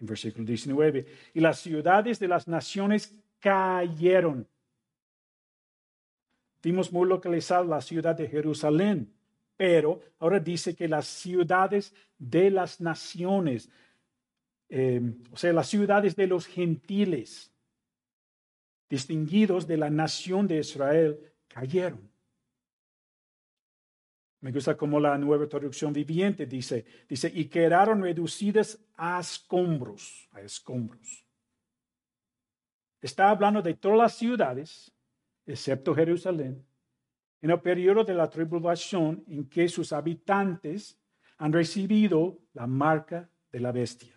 en 0.00 0.06
versículo 0.06 0.44
19. 0.44 1.06
Y 1.34 1.40
las 1.40 1.60
ciudades 1.60 2.18
de 2.18 2.28
las 2.28 2.46
naciones 2.48 3.14
cayeron. 3.40 4.46
Vimos 6.62 6.92
muy 6.92 7.08
localizada 7.08 7.64
la 7.64 7.80
ciudad 7.80 8.16
de 8.16 8.28
Jerusalén, 8.28 9.12
pero 9.56 10.00
ahora 10.18 10.40
dice 10.40 10.74
que 10.74 10.88
las 10.88 11.06
ciudades 11.06 11.94
de 12.18 12.50
las 12.50 12.80
naciones, 12.80 13.70
eh, 14.68 15.00
o 15.30 15.36
sea, 15.36 15.52
las 15.52 15.68
ciudades 15.68 16.16
de 16.16 16.26
los 16.26 16.46
gentiles, 16.46 17.52
distinguidos 18.90 19.66
de 19.66 19.76
la 19.76 19.90
nación 19.90 20.48
de 20.48 20.58
Israel, 20.58 21.20
cayeron. 21.56 22.06
Me 24.40 24.52
gusta 24.52 24.76
como 24.76 25.00
la 25.00 25.16
nueva 25.16 25.48
traducción 25.48 25.90
viviente 25.90 26.44
dice, 26.44 26.84
dice, 27.08 27.32
y 27.34 27.46
quedaron 27.46 28.02
reducidas 28.02 28.78
a 28.94 29.18
escombros, 29.18 30.28
a 30.32 30.42
escombros. 30.42 31.24
Está 33.00 33.30
hablando 33.30 33.62
de 33.62 33.72
todas 33.72 33.98
las 33.98 34.14
ciudades, 34.18 34.92
excepto 35.46 35.94
Jerusalén, 35.94 36.62
en 37.40 37.50
el 37.50 37.60
periodo 37.62 38.04
de 38.04 38.14
la 38.14 38.28
tribulación 38.28 39.24
en 39.26 39.48
que 39.48 39.66
sus 39.68 39.94
habitantes 39.94 41.00
han 41.38 41.54
recibido 41.54 42.38
la 42.52 42.66
marca 42.66 43.30
de 43.50 43.60
la 43.60 43.72
bestia. 43.72 44.15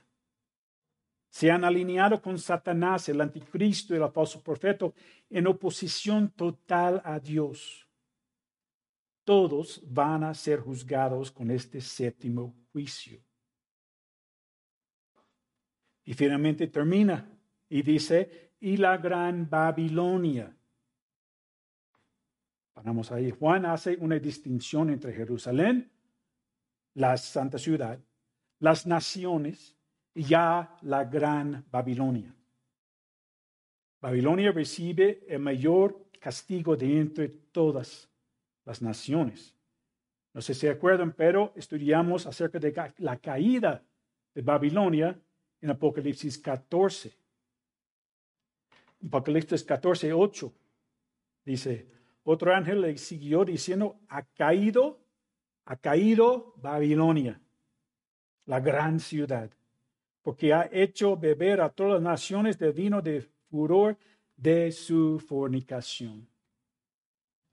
Se 1.30 1.52
han 1.52 1.63
alineado 1.63 2.22
con 2.22 2.38
Satanás, 2.39 3.08
el 3.10 3.22
anticristo 3.22 3.94
y 3.94 3.98
el 3.98 4.12
falso 4.12 4.42
profeta, 4.42 4.92
en 5.30 5.48
oposición 5.48 6.32
total 6.32 7.02
a 7.06 7.20
Dios 7.20 7.89
todos 9.30 9.80
van 9.86 10.24
a 10.24 10.34
ser 10.34 10.60
juzgados 10.60 11.30
con 11.30 11.52
este 11.52 11.82
séptimo 11.82 12.56
juicio. 12.72 13.22
Y 16.04 16.15
finalmente 16.15 16.65
termina 16.65 17.30
y 17.70 17.84
dice, 17.84 18.54
y 18.60 18.78
la 18.78 18.98
gran 18.98 19.48
Babilonia. 19.48 20.58
Paramos 22.74 23.12
ahí. 23.12 23.30
Juan 23.30 23.68
hace 23.68 23.98
una 23.98 24.18
distinción 24.18 24.89
entre 24.89 25.13
Jerusalén, 25.13 25.92
la 26.96 27.15
santa 27.15 27.60
ciudad, 27.60 28.00
las 28.58 28.88
naciones 28.88 29.78
ya 30.13 30.78
la 30.82 31.04
gran 31.06 31.65
Babilonia. 31.72 32.34
Babilonia 34.02 34.52
recibe 34.52 35.26
el 35.28 35.39
mayor 35.39 36.10
castigo 36.19 36.76
de 36.76 37.00
entre 37.00 37.30
todas 37.30 38.10
las 38.65 38.82
naciones. 38.82 39.56
No 40.34 40.41
sé 40.41 40.54
si 40.54 40.62
se 40.62 40.69
acuerdan, 40.69 41.13
pero 41.13 41.54
estudiamos 41.56 42.26
acerca 42.26 42.60
de 42.60 42.74
la 42.98 43.17
caída 43.17 43.84
de 44.34 44.41
Babilonia 44.41 45.19
en 45.62 45.69
Apocalipsis 45.69 46.38
14. 46.38 47.13
Apocalipsis 49.06 49.63
14, 49.63 50.13
8 50.13 50.54
dice, 51.45 51.88
otro 52.24 52.54
ángel 52.54 52.82
le 52.82 52.98
siguió 52.98 53.43
diciendo, 53.43 54.00
ha 54.08 54.24
caído, 54.24 55.00
ha 55.65 55.76
caído 55.78 56.54
Babilonia, 56.58 57.41
la 58.45 58.60
gran 58.60 59.00
ciudad, 59.00 59.50
porque 60.30 60.54
ha 60.54 60.70
hecho 60.72 61.18
beber 61.18 61.60
a 61.60 61.70
todas 61.70 61.94
las 61.94 62.04
naciones 62.04 62.60
del 62.60 62.72
vino 62.72 63.02
de 63.02 63.28
furor 63.50 63.98
de 64.38 64.72
su 64.72 65.20
fornicación. 65.20 66.28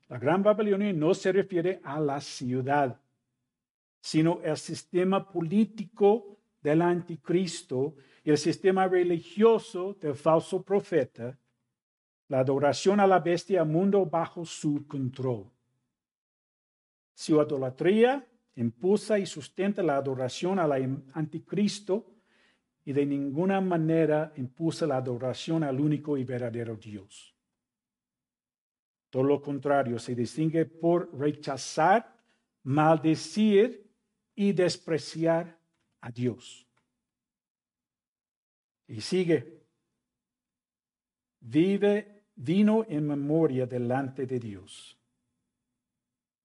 La 0.07 0.19
gran 0.19 0.43
Babilonia 0.43 0.93
no 0.93 1.15
se 1.15 1.31
refiere 1.31 1.81
a 1.83 1.99
la 1.99 2.21
ciudad, 2.21 3.01
sino 3.99 4.41
al 4.45 4.57
sistema 4.57 5.27
político 5.27 6.37
del 6.61 6.83
anticristo 6.83 7.95
y 8.23 8.29
el 8.29 8.37
sistema 8.37 8.87
religioso 8.87 9.97
del 9.99 10.13
falso 10.13 10.61
profeta, 10.61 11.35
la 12.27 12.41
adoración 12.41 12.99
a 12.99 13.07
la 13.07 13.17
bestia 13.17 13.63
mundo 13.63 14.05
bajo 14.05 14.45
su 14.45 14.85
control. 14.85 15.49
Su 17.15 17.41
idolatría 17.41 18.23
impulsa 18.55 19.17
y 19.17 19.25
sustenta 19.25 19.81
la 19.81 19.97
adoración 19.97 20.59
al 20.59 21.01
anticristo 21.13 22.13
y 22.87 22.93
de 22.93 23.05
ninguna 23.05 23.59
manera 23.59 24.31
impulsa 24.37 24.87
la 24.87 24.95
adoración 24.95 25.61
al 25.65 25.77
único 25.77 26.17
y 26.17 26.23
verdadero 26.23 26.77
Dios. 26.77 27.35
Todo 29.09 29.23
lo 29.23 29.41
contrario, 29.41 29.99
se 29.99 30.15
distingue 30.15 30.63
por 30.63 31.13
rechazar, 31.19 32.17
maldecir 32.63 33.91
y 34.35 34.53
despreciar 34.53 35.59
a 35.99 36.11
Dios. 36.11 36.65
Y 38.87 39.01
sigue, 39.01 39.65
vive, 41.41 42.23
vino 42.35 42.85
en 42.87 43.05
memoria 43.05 43.65
delante 43.65 44.25
de 44.25 44.39
Dios. 44.39 44.97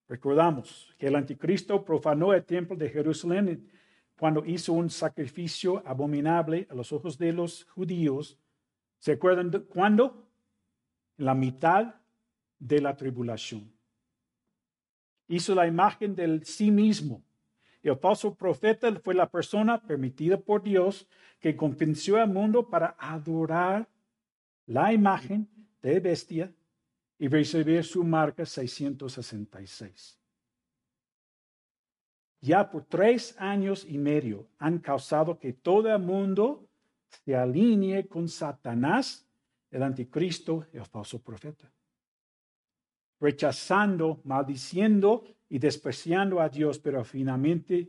Recordamos 0.08 0.92
que 0.98 1.06
el 1.06 1.14
anticristo 1.14 1.84
profanó 1.84 2.34
el 2.34 2.44
templo 2.44 2.74
de 2.74 2.90
Jerusalén 2.90 3.70
cuando 4.18 4.44
hizo 4.44 4.72
un 4.72 4.90
sacrificio 4.90 5.82
abominable 5.86 6.66
a 6.70 6.74
los 6.74 6.92
ojos 6.92 7.18
de 7.18 7.32
los 7.32 7.64
judíos. 7.64 8.38
¿Se 8.98 9.12
acuerdan 9.12 9.50
de 9.50 9.60
cuándo? 9.62 10.28
En 11.18 11.26
la 11.26 11.34
mitad 11.34 11.94
de 12.58 12.80
la 12.80 12.96
tribulación. 12.96 13.72
Hizo 15.28 15.54
la 15.54 15.66
imagen 15.66 16.14
del 16.14 16.44
sí 16.44 16.70
mismo. 16.70 17.22
El 17.82 17.96
falso 17.96 18.34
profeta 18.34 18.92
fue 19.02 19.14
la 19.14 19.28
persona 19.28 19.82
permitida 19.82 20.36
por 20.36 20.62
Dios 20.62 21.08
que 21.40 21.56
convenció 21.56 22.16
al 22.20 22.28
mundo 22.28 22.68
para 22.68 22.94
adorar 22.98 23.88
la 24.66 24.92
imagen 24.92 25.48
de 25.82 25.98
bestia 25.98 26.54
y 27.18 27.26
recibir 27.26 27.82
su 27.82 28.04
marca 28.04 28.46
666 28.46 30.21
ya 32.42 32.68
por 32.68 32.84
tres 32.84 33.36
años 33.38 33.86
y 33.88 33.96
medio 33.98 34.48
han 34.58 34.80
causado 34.80 35.38
que 35.38 35.52
todo 35.52 35.94
el 35.94 36.02
mundo 36.02 36.68
se 37.06 37.36
alinee 37.36 38.08
con 38.08 38.28
Satanás, 38.28 39.24
el 39.70 39.82
anticristo 39.82 40.66
y 40.72 40.78
el 40.78 40.84
falso 40.84 41.22
profeta. 41.22 41.72
Rechazando, 43.20 44.20
maldiciendo 44.24 45.24
y 45.48 45.60
despreciando 45.60 46.40
a 46.40 46.48
Dios, 46.48 46.80
pero 46.80 47.04
finalmente 47.04 47.88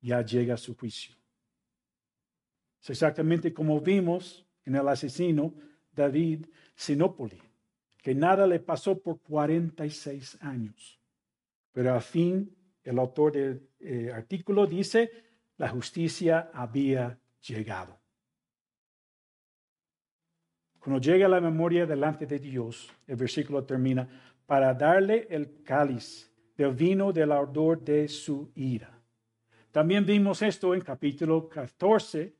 ya 0.00 0.20
llega 0.22 0.56
su 0.56 0.76
juicio. 0.76 1.14
Es 2.82 2.90
exactamente 2.90 3.54
como 3.54 3.80
vimos 3.80 4.44
en 4.64 4.74
el 4.74 4.88
asesino 4.88 5.54
David 5.92 6.46
Sinópoli, 6.74 7.40
que 7.98 8.16
nada 8.16 8.48
le 8.48 8.58
pasó 8.58 8.98
por 9.00 9.20
46 9.20 10.38
años, 10.40 10.98
pero 11.72 11.94
al 11.94 12.02
fin 12.02 12.55
el 12.86 12.98
autor 13.00 13.32
del 13.32 13.68
eh, 13.80 14.12
artículo 14.14 14.64
dice, 14.64 15.10
la 15.58 15.68
justicia 15.68 16.50
había 16.54 17.18
llegado. 17.40 17.98
Cuando 20.78 21.00
llega 21.00 21.26
la 21.26 21.40
memoria 21.40 21.84
delante 21.84 22.26
de 22.26 22.38
Dios, 22.38 22.88
el 23.08 23.16
versículo 23.16 23.64
termina, 23.64 24.08
para 24.46 24.72
darle 24.72 25.26
el 25.28 25.64
cáliz 25.64 26.30
del 26.56 26.74
vino 26.74 27.12
del 27.12 27.32
ardor 27.32 27.82
de 27.82 28.06
su 28.06 28.52
ira. 28.54 28.96
También 29.72 30.06
vimos 30.06 30.40
esto 30.42 30.72
en 30.72 30.80
capítulo 30.80 31.48
14 31.48 32.32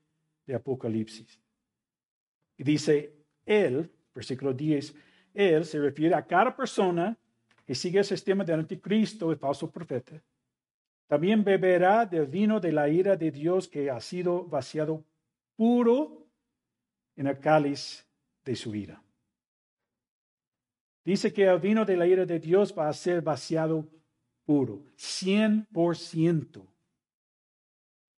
de 0.45 0.55
Apocalipsis. 0.55 1.41
Y 2.57 2.63
dice, 2.63 3.13
él, 3.45 3.91
versículo 4.15 4.53
10, 4.53 4.95
él 5.33 5.65
se 5.65 5.77
refiere 5.79 6.15
a 6.15 6.25
cada 6.25 6.55
persona 6.55 7.17
que 7.65 7.75
sigue 7.75 7.99
el 7.99 8.05
sistema 8.05 8.45
del 8.45 8.61
anticristo, 8.61 9.29
el 9.29 9.37
falso 9.37 9.69
profeta, 9.69 10.23
también 11.07 11.43
beberá 11.43 12.05
del 12.05 12.27
vino 12.27 12.59
de 12.59 12.71
la 12.71 12.89
ira 12.89 13.15
de 13.15 13.31
Dios 13.31 13.67
que 13.67 13.89
ha 13.89 13.99
sido 13.99 14.43
vaciado 14.45 15.05
puro 15.55 16.27
en 17.15 17.27
el 17.27 17.39
cáliz 17.39 18.05
de 18.43 18.55
su 18.55 18.75
ira. 18.75 19.01
Dice 21.03 21.31
que 21.31 21.45
el 21.45 21.59
vino 21.59 21.85
de 21.85 21.95
la 21.95 22.05
ira 22.05 22.25
de 22.25 22.39
Dios 22.39 22.75
va 22.77 22.89
a 22.89 22.93
ser 22.93 23.21
vaciado 23.21 23.87
puro, 24.45 24.83
cien 24.97 25.65
por 25.71 25.95
ciento. 25.95 26.67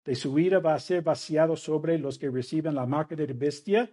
De 0.04 0.16
su 0.16 0.40
ira 0.40 0.60
va 0.60 0.74
a 0.74 0.80
ser 0.80 1.04
vaciado 1.04 1.56
sobre 1.56 2.00
los 2.00 2.18
que 2.18 2.32
reciben 2.32 2.74
la 2.74 2.88
marca 2.88 3.16
de 3.16 3.28
bestia 3.28 3.92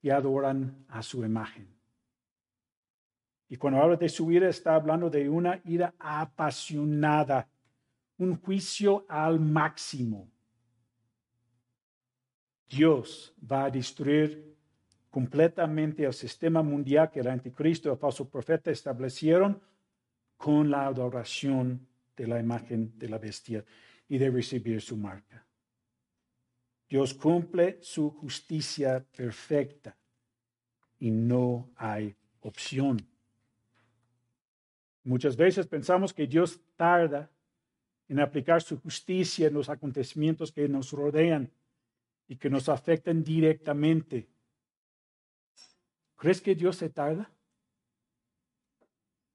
y 0.00 0.08
adoran 0.08 0.86
a 0.88 1.02
su 1.02 1.22
imagen. 1.22 1.68
Y 3.50 3.56
cuando 3.56 3.82
habla 3.82 3.96
de 3.96 4.08
su 4.08 4.30
ira 4.32 4.48
está 4.48 4.74
hablando 4.74 5.10
de 5.10 5.28
una 5.28 5.60
ira 5.64 5.94
apasionada 5.98 7.48
un 8.18 8.36
juicio 8.36 9.06
al 9.08 9.40
máximo. 9.40 10.28
Dios 12.68 13.34
va 13.50 13.64
a 13.64 13.70
destruir 13.70 14.56
completamente 15.10 16.04
el 16.04 16.12
sistema 16.12 16.62
mundial 16.62 17.10
que 17.10 17.20
el 17.20 17.28
anticristo 17.28 17.88
y 17.88 17.92
el 17.92 17.98
falso 17.98 18.28
profeta 18.28 18.70
establecieron 18.70 19.60
con 20.36 20.70
la 20.70 20.86
adoración 20.86 21.86
de 22.16 22.26
la 22.26 22.38
imagen 22.38 22.92
de 22.98 23.08
la 23.08 23.18
bestia 23.18 23.64
y 24.08 24.18
de 24.18 24.30
recibir 24.30 24.80
su 24.80 24.96
marca. 24.96 25.44
Dios 26.88 27.14
cumple 27.14 27.78
su 27.82 28.10
justicia 28.10 29.04
perfecta 29.16 29.96
y 30.98 31.10
no 31.10 31.70
hay 31.76 32.14
opción. 32.40 32.98
Muchas 35.04 35.36
veces 35.36 35.66
pensamos 35.66 36.12
que 36.12 36.26
Dios 36.26 36.60
tarda 36.76 37.30
en 38.08 38.20
aplicar 38.20 38.62
su 38.62 38.80
justicia 38.80 39.48
en 39.48 39.54
los 39.54 39.68
acontecimientos 39.68 40.50
que 40.50 40.68
nos 40.68 40.92
rodean 40.92 41.50
y 42.26 42.36
que 42.36 42.48
nos 42.48 42.68
afectan 42.68 43.22
directamente. 43.22 44.28
¿Crees 46.16 46.40
que 46.40 46.54
Dios 46.54 46.76
se 46.76 46.88
tarda? 46.88 47.30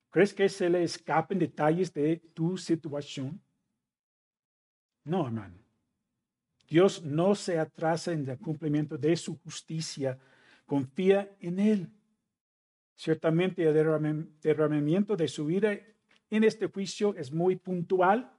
¿Crees 0.10 0.34
que 0.34 0.50
se 0.50 0.70
le 0.70 0.84
escapen 0.84 1.40
detalles 1.40 1.94
de 1.94 2.18
tu 2.34 2.58
situación? 2.58 3.40
No, 5.04 5.26
hermano. 5.26 5.58
Dios 6.68 7.04
no 7.04 7.36
se 7.36 7.60
atrasa 7.60 8.12
en 8.12 8.28
el 8.28 8.38
cumplimiento 8.38 8.98
de 8.98 9.16
su 9.16 9.38
justicia. 9.40 10.18
Confía 10.66 11.36
en 11.40 11.60
Él. 11.60 11.90
Ciertamente 12.96 13.64
el 13.64 13.74
derramamiento 14.42 15.16
de 15.16 15.28
su 15.28 15.46
vida 15.46 15.78
en 16.30 16.44
este 16.44 16.68
juicio 16.68 17.16
es 17.16 17.32
muy 17.32 17.56
puntual 17.56 18.33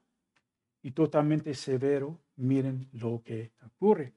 y 0.84 0.90
totalmente 0.90 1.54
severo, 1.54 2.20
miren 2.36 2.90
lo 2.92 3.22
que 3.24 3.52
ocurre. 3.64 4.12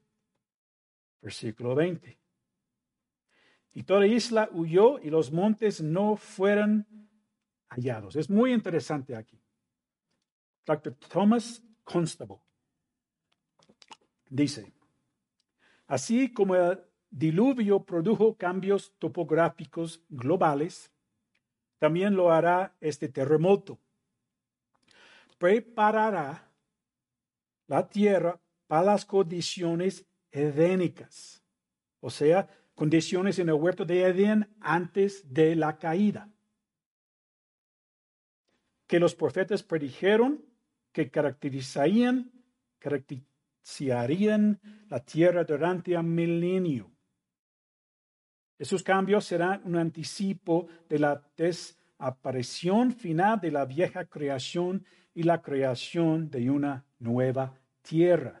Versículo 1.22 1.74
20. 1.74 2.18
Y 3.72 3.82
toda 3.84 4.06
isla 4.06 4.50
huyó 4.52 4.98
y 4.98 5.08
los 5.08 5.32
montes 5.32 5.80
no 5.80 6.16
fueron 6.16 6.86
hallados. 7.70 8.16
Es 8.16 8.28
muy 8.28 8.52
interesante 8.52 9.16
aquí. 9.16 9.40
Dr. 10.66 10.94
Thomas 11.10 11.62
Constable 11.84 12.36
dice, 14.28 14.70
así 15.86 16.34
como 16.34 16.54
el 16.54 16.80
diluvio 17.08 17.82
produjo 17.82 18.36
cambios 18.36 18.92
topográficos 18.98 20.02
globales, 20.10 20.92
también 21.78 22.14
lo 22.14 22.30
hará 22.30 22.76
este 22.78 23.08
terremoto. 23.08 23.78
Preparará 25.38 26.47
la 27.68 27.88
tierra 27.88 28.40
para 28.66 28.82
las 28.82 29.04
condiciones 29.04 30.04
edénicas, 30.30 31.42
o 32.00 32.10
sea, 32.10 32.48
condiciones 32.74 33.38
en 33.38 33.48
el 33.48 33.54
huerto 33.54 33.84
de 33.84 34.02
Edén 34.02 34.54
antes 34.60 35.32
de 35.32 35.54
la 35.54 35.78
caída, 35.78 36.30
que 38.86 38.98
los 38.98 39.14
profetas 39.14 39.62
predijeron 39.62 40.44
que 40.92 41.10
caracterizarían, 41.10 42.32
caracterizarían 42.78 44.60
la 44.88 45.04
tierra 45.04 45.44
durante 45.44 45.96
un 45.96 46.14
milenio. 46.14 46.90
Esos 48.58 48.82
cambios 48.82 49.24
serán 49.24 49.60
un 49.64 49.76
anticipo 49.76 50.66
de 50.88 50.98
la 50.98 51.22
desaparición 51.36 52.92
final 52.92 53.40
de 53.40 53.52
la 53.52 53.64
vieja 53.66 54.06
creación 54.06 54.84
y 55.14 55.22
la 55.22 55.42
creación 55.42 56.30
de 56.30 56.50
una 56.50 56.87
nueva 56.98 57.54
tierra. 57.82 58.40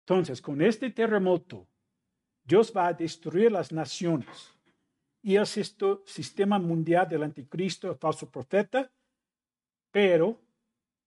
Entonces, 0.00 0.40
con 0.40 0.62
este 0.62 0.90
terremoto, 0.90 1.66
Dios 2.44 2.72
va 2.74 2.86
a 2.86 2.94
destruir 2.94 3.52
las 3.52 3.72
naciones 3.72 4.54
y 5.22 5.36
el 5.36 5.46
sistema 5.46 6.58
mundial 6.58 7.06
del 7.08 7.24
anticristo, 7.24 7.90
el 7.90 7.96
falso 7.96 8.30
profeta, 8.30 8.90
pero 9.90 10.40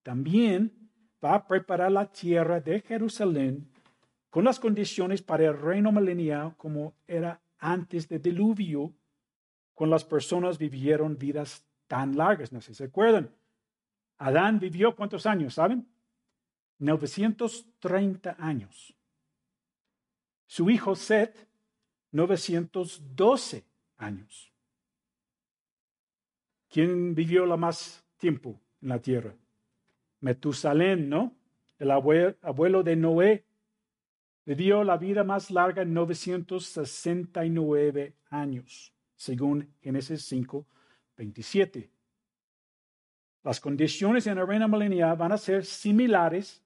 también 0.02 0.90
va 1.24 1.34
a 1.34 1.46
preparar 1.46 1.90
la 1.90 2.10
tierra 2.10 2.60
de 2.60 2.80
Jerusalén 2.80 3.68
con 4.30 4.44
las 4.44 4.60
condiciones 4.60 5.20
para 5.22 5.46
el 5.46 5.58
reino 5.58 5.92
milenial 5.92 6.56
como 6.56 6.94
era 7.06 7.40
antes 7.58 8.08
del 8.08 8.22
diluvio, 8.22 8.92
cuando 9.74 9.94
las 9.94 10.04
personas 10.04 10.58
vivieron 10.58 11.18
vidas 11.18 11.64
tan 11.86 12.16
largas. 12.16 12.52
No 12.52 12.60
sé 12.60 12.68
si 12.68 12.78
se 12.78 12.84
acuerdan. 12.84 13.30
Adán 14.22 14.60
vivió 14.60 14.94
cuántos 14.94 15.26
años, 15.26 15.54
¿saben? 15.54 15.88
930 16.78 18.36
años. 18.38 18.94
Su 20.46 20.70
hijo 20.70 20.94
Seth, 20.94 21.48
912 22.12 23.64
años. 23.96 24.52
¿Quién 26.68 27.14
vivió 27.14 27.46
la 27.46 27.56
más 27.56 28.04
tiempo 28.16 28.60
en 28.80 28.90
la 28.90 29.00
tierra? 29.00 29.34
Metusalén, 30.20 31.08
¿no? 31.08 31.34
El 31.78 31.90
abuelo 31.90 32.82
de 32.82 32.96
Noé, 32.96 33.46
Vivió 34.44 34.82
la 34.82 34.96
vida 34.96 35.22
más 35.22 35.52
larga 35.52 35.82
en 35.82 35.94
969 35.94 38.16
años, 38.28 38.92
según 39.14 39.72
Génesis 39.80 40.24
5, 40.24 40.66
27. 41.16 41.91
Las 43.42 43.60
condiciones 43.60 44.26
en 44.26 44.36
la 44.36 44.46
reina 44.46 44.68
milenial 44.68 45.16
van 45.16 45.32
a 45.32 45.38
ser 45.38 45.64
similares 45.64 46.62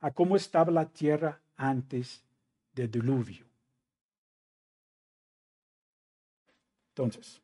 a 0.00 0.10
cómo 0.10 0.36
estaba 0.36 0.70
la 0.72 0.86
tierra 0.86 1.40
antes 1.56 2.24
del 2.72 2.90
diluvio. 2.90 3.44
Entonces, 6.90 7.40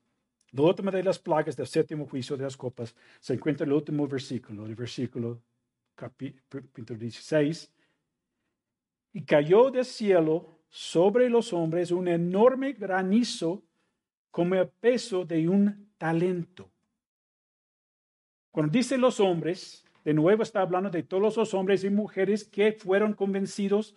la 0.51 0.63
última 0.63 0.91
de 0.91 1.03
las 1.03 1.19
plagas 1.19 1.57
del 1.57 1.67
séptimo 1.67 2.07
juicio 2.07 2.37
de 2.37 2.45
las 2.45 2.57
copas 2.57 2.95
se 3.21 3.35
encuentra 3.35 3.65
en 3.65 3.71
el 3.71 3.77
último 3.77 4.07
versículo, 4.09 4.67
el 4.67 4.75
versículo 4.75 5.41
capítulo 5.95 6.99
16 6.99 7.73
y 9.13 9.23
cayó 9.23 9.71
del 9.71 9.85
cielo 9.85 10.59
sobre 10.69 11.31
los 11.31 11.53
hombres 11.53 11.93
un 11.93 12.09
enorme 12.09 12.73
granizo 12.73 13.63
como 14.31 14.57
el 14.57 14.69
peso 14.69 15.25
de 15.25 15.49
un 15.49 15.93
talento. 15.97 16.74
Cuando 18.55 18.71
dice 18.71 18.97
los 18.97 19.19
hombres, 19.19 19.85
de 20.05 20.15
nuevo 20.15 20.45
está 20.45 20.61
hablando 20.61 20.89
de 20.89 21.03
todos 21.03 21.37
los 21.37 21.55
hombres 21.55 21.83
y 21.83 21.91
mujeres 21.91 22.45
que 22.45 22.71
fueron 22.71 23.13
convencidos 23.13 23.97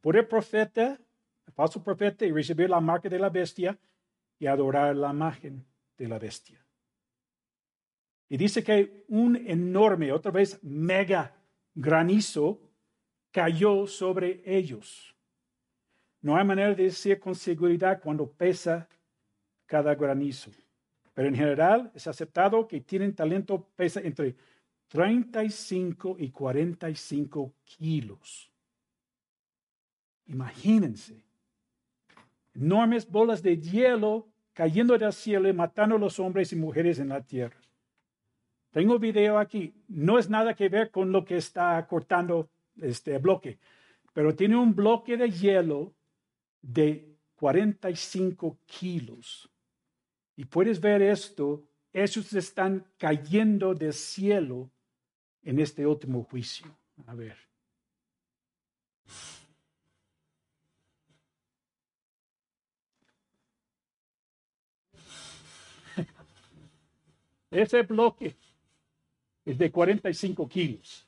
por 0.00 0.16
el 0.16 0.28
profeta, 0.28 1.00
el 1.44 1.52
falso 1.52 1.82
profeta, 1.82 2.24
y 2.24 2.30
recibir 2.30 2.70
la 2.70 2.78
marca 2.78 3.08
de 3.08 3.18
la 3.18 3.30
bestia 3.30 3.76
y 4.38 4.46
adorar 4.46 4.94
la 4.94 5.10
imagen 5.10 5.66
de 5.98 6.06
la 6.06 6.20
bestia. 6.20 6.64
Y 8.28 8.36
dice 8.36 8.62
que 8.62 9.04
un 9.08 9.34
enorme, 9.34 10.12
otra 10.12 10.30
vez 10.30 10.62
mega 10.62 11.34
granizo 11.74 12.60
cayó 13.32 13.88
sobre 13.88 14.40
ellos. 14.46 15.16
No 16.20 16.36
hay 16.36 16.44
manera 16.44 16.72
de 16.76 16.84
decir 16.84 17.18
con 17.18 17.34
seguridad 17.34 18.00
cuando 18.00 18.30
pesa 18.30 18.88
cada 19.66 19.96
granizo. 19.96 20.52
Pero 21.16 21.28
en 21.28 21.34
general 21.34 21.90
es 21.94 22.06
aceptado 22.06 22.68
que 22.68 22.82
tienen 22.82 23.14
talento 23.14 23.70
pesa 23.74 24.02
entre 24.02 24.36
35 24.88 26.16
y 26.18 26.30
45 26.30 27.54
kilos. 27.64 28.52
Imagínense. 30.26 31.24
Enormes 32.54 33.10
bolas 33.10 33.42
de 33.42 33.58
hielo 33.58 34.28
cayendo 34.52 34.98
del 34.98 35.10
cielo 35.14 35.48
y 35.48 35.54
matando 35.54 35.96
a 35.96 35.98
los 35.98 36.20
hombres 36.20 36.52
y 36.52 36.56
mujeres 36.56 36.98
en 36.98 37.08
la 37.08 37.22
tierra. 37.22 37.56
Tengo 38.70 38.98
video 38.98 39.38
aquí. 39.38 39.72
No 39.88 40.18
es 40.18 40.28
nada 40.28 40.52
que 40.52 40.68
ver 40.68 40.90
con 40.90 41.12
lo 41.12 41.24
que 41.24 41.38
está 41.38 41.86
cortando 41.86 42.50
este 42.78 43.16
bloque, 43.16 43.58
pero 44.12 44.36
tiene 44.36 44.56
un 44.56 44.74
bloque 44.74 45.16
de 45.16 45.30
hielo 45.30 45.94
de 46.60 47.16
45 47.36 48.58
kilos. 48.66 49.50
Y 50.36 50.44
puedes 50.44 50.78
ver 50.80 51.02
esto, 51.02 51.66
esos 51.92 52.32
están 52.34 52.86
cayendo 52.98 53.74
del 53.74 53.94
cielo 53.94 54.70
en 55.42 55.58
este 55.58 55.86
último 55.86 56.22
juicio. 56.24 56.78
A 57.06 57.14
ver. 57.14 57.38
Ese 67.50 67.82
bloque 67.82 68.36
es 69.46 69.56
de 69.56 69.72
45 69.72 70.46
kilos. 70.48 71.05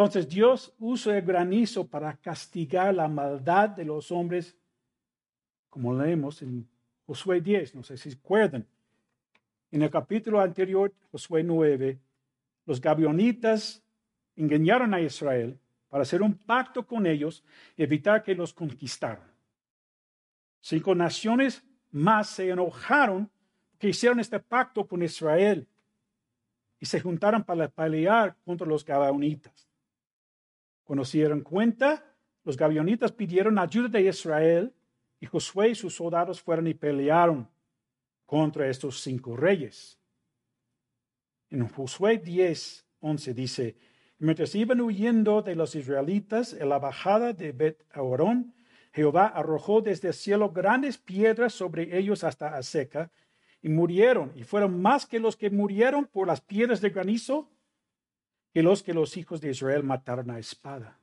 Entonces 0.00 0.30
Dios 0.30 0.72
usa 0.78 1.18
el 1.18 1.26
granizo 1.26 1.86
para 1.86 2.16
castigar 2.16 2.94
la 2.94 3.06
maldad 3.06 3.68
de 3.68 3.84
los 3.84 4.10
hombres, 4.10 4.56
como 5.68 5.92
leemos 5.92 6.40
en 6.40 6.66
Josué 7.04 7.42
10, 7.42 7.74
no 7.74 7.82
sé 7.82 7.98
si 7.98 8.10
se 8.10 8.16
acuerdan. 8.16 8.66
En 9.70 9.82
el 9.82 9.90
capítulo 9.90 10.40
anterior, 10.40 10.90
Josué 11.12 11.42
9, 11.42 12.00
los 12.64 12.80
gabionitas 12.80 13.82
engañaron 14.36 14.94
a 14.94 15.02
Israel 15.02 15.60
para 15.90 16.04
hacer 16.04 16.22
un 16.22 16.32
pacto 16.32 16.86
con 16.86 17.04
ellos 17.04 17.44
y 17.76 17.82
evitar 17.82 18.22
que 18.22 18.34
los 18.34 18.54
conquistaran. 18.54 19.30
Cinco 20.62 20.94
naciones 20.94 21.62
más 21.90 22.30
se 22.30 22.48
enojaron 22.48 23.30
que 23.78 23.90
hicieron 23.90 24.18
este 24.18 24.40
pacto 24.40 24.88
con 24.88 25.02
Israel 25.02 25.68
y 26.78 26.86
se 26.86 27.00
juntaron 27.00 27.44
para 27.44 27.68
pelear 27.68 28.34
contra 28.46 28.66
los 28.66 28.82
gabionitas. 28.82 29.69
Cuando 30.90 31.04
cuenta, 31.44 32.04
los 32.42 32.56
gavionitas 32.56 33.12
pidieron 33.12 33.60
ayuda 33.60 33.90
de 33.90 34.08
Israel 34.08 34.74
y 35.20 35.26
Josué 35.26 35.68
y 35.68 35.74
sus 35.76 35.94
soldados 35.94 36.42
fueron 36.42 36.66
y 36.66 36.74
pelearon 36.74 37.48
contra 38.26 38.68
estos 38.68 39.00
cinco 39.00 39.36
reyes. 39.36 40.00
En 41.48 41.68
Josué 41.68 42.18
10, 42.18 42.84
11 42.98 43.34
dice, 43.34 43.76
mientras 44.18 44.52
iban 44.56 44.80
huyendo 44.80 45.42
de 45.42 45.54
los 45.54 45.76
israelitas 45.76 46.54
en 46.54 46.68
la 46.68 46.80
bajada 46.80 47.34
de 47.34 47.52
Bet 47.52 47.84
Aorón, 47.92 48.52
Jehová 48.92 49.28
arrojó 49.28 49.82
desde 49.82 50.08
el 50.08 50.14
cielo 50.14 50.50
grandes 50.50 50.98
piedras 50.98 51.52
sobre 51.52 51.96
ellos 51.96 52.24
hasta 52.24 52.56
a 52.56 52.64
seca, 52.64 53.12
y 53.62 53.68
murieron, 53.68 54.32
y 54.34 54.42
fueron 54.42 54.82
más 54.82 55.06
que 55.06 55.20
los 55.20 55.36
que 55.36 55.50
murieron 55.50 56.06
por 56.06 56.26
las 56.26 56.40
piedras 56.40 56.80
de 56.80 56.90
granizo 56.90 57.48
que 58.52 58.62
los 58.62 58.82
que 58.82 58.94
los 58.94 59.16
hijos 59.16 59.40
de 59.40 59.50
Israel 59.50 59.82
mataron 59.82 60.30
a 60.30 60.38
espada. 60.38 60.98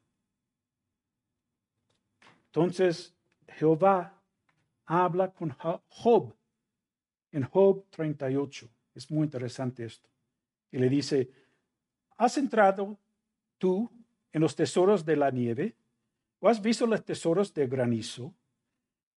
Entonces 2.48 3.14
Jehová 3.48 4.14
habla 4.86 5.32
con 5.32 5.56
Job 5.89 6.34
en 7.32 7.43
Job 7.43 7.86
38. 7.89 8.70
Es 8.95 9.12
muy 9.12 9.26
interesante 9.26 9.86
esto. 9.86 10.10
Y 10.72 10.78
le 10.78 10.89
dice, 10.89 11.30
¿has 12.18 12.38
entrado 12.38 12.98
tú 13.58 13.89
en 14.32 14.41
los 14.41 14.56
tesoros 14.56 15.06
de 15.06 15.16
la 15.16 15.32
nieve 15.32 15.76
¿O 16.39 16.50
has 16.50 16.62
visto 16.62 16.86
los 16.86 17.04
tesoros 17.04 17.54
de 17.54 17.68
granizo 17.68 18.34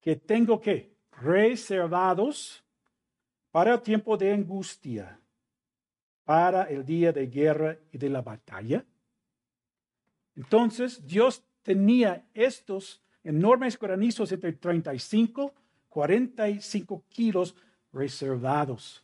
que 0.00 0.16
tengo 0.16 0.60
que 0.60 0.94
reservados 1.20 2.62
para 3.50 3.74
el 3.74 3.82
tiempo 3.82 4.16
de 4.16 4.32
angustia, 4.32 5.18
para 6.28 6.64
el 6.64 6.84
día 6.84 7.10
de 7.10 7.26
guerra 7.26 7.78
y 7.90 7.96
de 7.96 8.10
la 8.10 8.20
batalla? 8.20 8.84
Entonces 10.36 11.06
Dios 11.06 11.42
tenía 11.62 12.26
estos 12.34 13.00
enormes 13.24 13.78
granizos 13.78 14.30
entre 14.30 14.52
35 14.52 15.54
45 15.88 17.04
kilos 17.08 17.54
reservados 17.92 19.02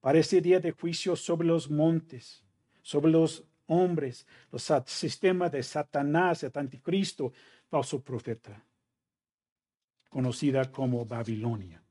para 0.00 0.18
ese 0.18 0.40
día 0.40 0.60
de 0.60 0.72
juicio 0.72 1.14
sobre 1.14 1.46
los 1.46 1.70
montes, 1.70 2.42
sobre 2.80 3.12
los 3.12 3.44
hombres, 3.66 4.26
los 4.50 4.72
sistemas 4.86 5.52
de 5.52 5.62
Satanás, 5.62 6.42
el 6.42 6.52
anticristo, 6.54 7.32
falso 7.68 8.00
profeta, 8.00 8.64
conocida 10.08 10.72
como 10.72 11.04
Babilonia. 11.04 11.82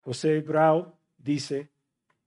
José 0.00 0.40
Grau 0.40 0.94
dice, 1.16 1.70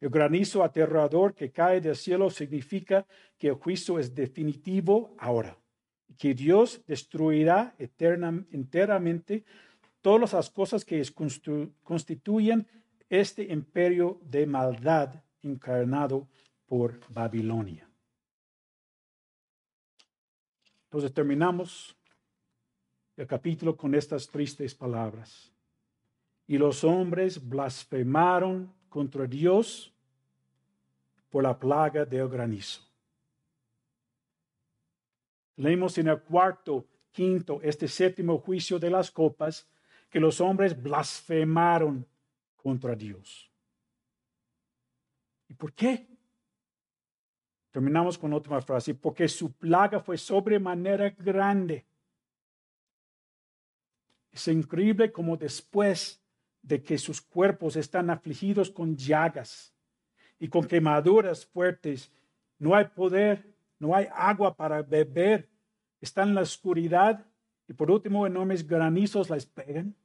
el 0.05 0.11
granizo 0.11 0.63
aterrador 0.63 1.33
que 1.33 1.51
cae 1.51 1.81
del 1.81 1.95
cielo 1.95 2.29
significa 2.29 3.07
que 3.39 3.47
el 3.47 3.55
juicio 3.55 3.97
es 3.97 4.13
definitivo 4.13 5.15
ahora, 5.17 5.57
que 6.15 6.35
Dios 6.35 6.79
destruirá 6.85 7.73
enteramente 7.79 9.43
todas 10.03 10.33
las 10.33 10.51
cosas 10.51 10.85
que 10.85 11.03
constituyen 11.81 12.67
este 13.09 13.51
imperio 13.51 14.19
de 14.21 14.45
maldad 14.45 15.23
encarnado 15.41 16.27
por 16.67 16.99
Babilonia. 17.11 17.89
Entonces 20.83 21.11
terminamos 21.15 21.97
el 23.17 23.25
capítulo 23.25 23.75
con 23.75 23.95
estas 23.95 24.27
tristes 24.27 24.75
palabras. 24.75 25.51
Y 26.45 26.59
los 26.59 26.83
hombres 26.83 27.43
blasfemaron 27.43 28.71
contra 28.87 29.25
Dios 29.25 29.91
por 31.35 31.43
la 31.43 31.59
plaga 31.59 32.05
del 32.05 32.29
granizo. 32.29 32.81
Leemos 35.57 35.97
en 35.97 36.07
el 36.07 36.21
cuarto, 36.21 36.87
quinto, 37.11 37.59
este 37.61 37.89
séptimo 37.89 38.37
juicio 38.37 38.79
de 38.79 38.89
las 38.89 39.11
copas, 39.11 39.67
que 40.09 40.21
los 40.21 40.39
hombres 40.39 40.81
blasfemaron 40.81 42.07
contra 42.55 42.95
Dios. 42.95 43.51
¿Y 45.49 45.53
por 45.55 45.73
qué? 45.73 46.07
Terminamos 47.69 48.17
con 48.17 48.31
otra 48.31 48.61
frase, 48.61 48.95
porque 48.95 49.27
su 49.27 49.51
plaga 49.51 49.99
fue 49.99 50.17
sobremanera 50.17 51.09
grande. 51.09 51.85
Es 54.31 54.47
increíble 54.47 55.11
como 55.11 55.35
después 55.35 56.23
de 56.61 56.81
que 56.81 56.97
sus 56.97 57.19
cuerpos 57.19 57.75
están 57.75 58.09
afligidos 58.09 58.71
con 58.71 58.95
llagas 58.95 59.74
y 60.45 60.47
con 60.47 60.67
quemaduras 60.67 61.43
fuertes, 61.43 62.11
no 62.59 62.75
hay 62.75 62.85
poder, 62.85 63.51
no 63.79 63.95
hay 63.95 64.07
agua 64.13 64.55
para 64.55 64.83
beber, 64.83 65.49
están 65.99 66.29
en 66.29 66.35
la 66.35 66.41
oscuridad 66.41 67.25
y 67.67 67.73
por 67.73 67.89
último 67.89 68.27
enormes 68.27 68.67
granizos 68.67 69.31
les 69.31 69.47
pegan. 69.47 69.95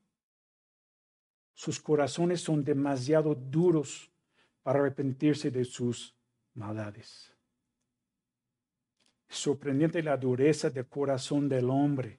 Sus 1.53 1.79
corazones 1.79 2.41
son 2.41 2.65
demasiado 2.65 3.35
duros 3.35 4.11
para 4.63 4.81
arrepentirse 4.81 5.51
de 5.51 5.63
sus 5.67 6.17
maldades. 6.55 7.37
Es 9.29 9.37
sorprendente 9.37 10.03
la 10.03 10.17
dureza 10.17 10.71
del 10.71 10.89
corazón 10.89 11.51
del 11.51 11.69
hombre. 11.69 12.19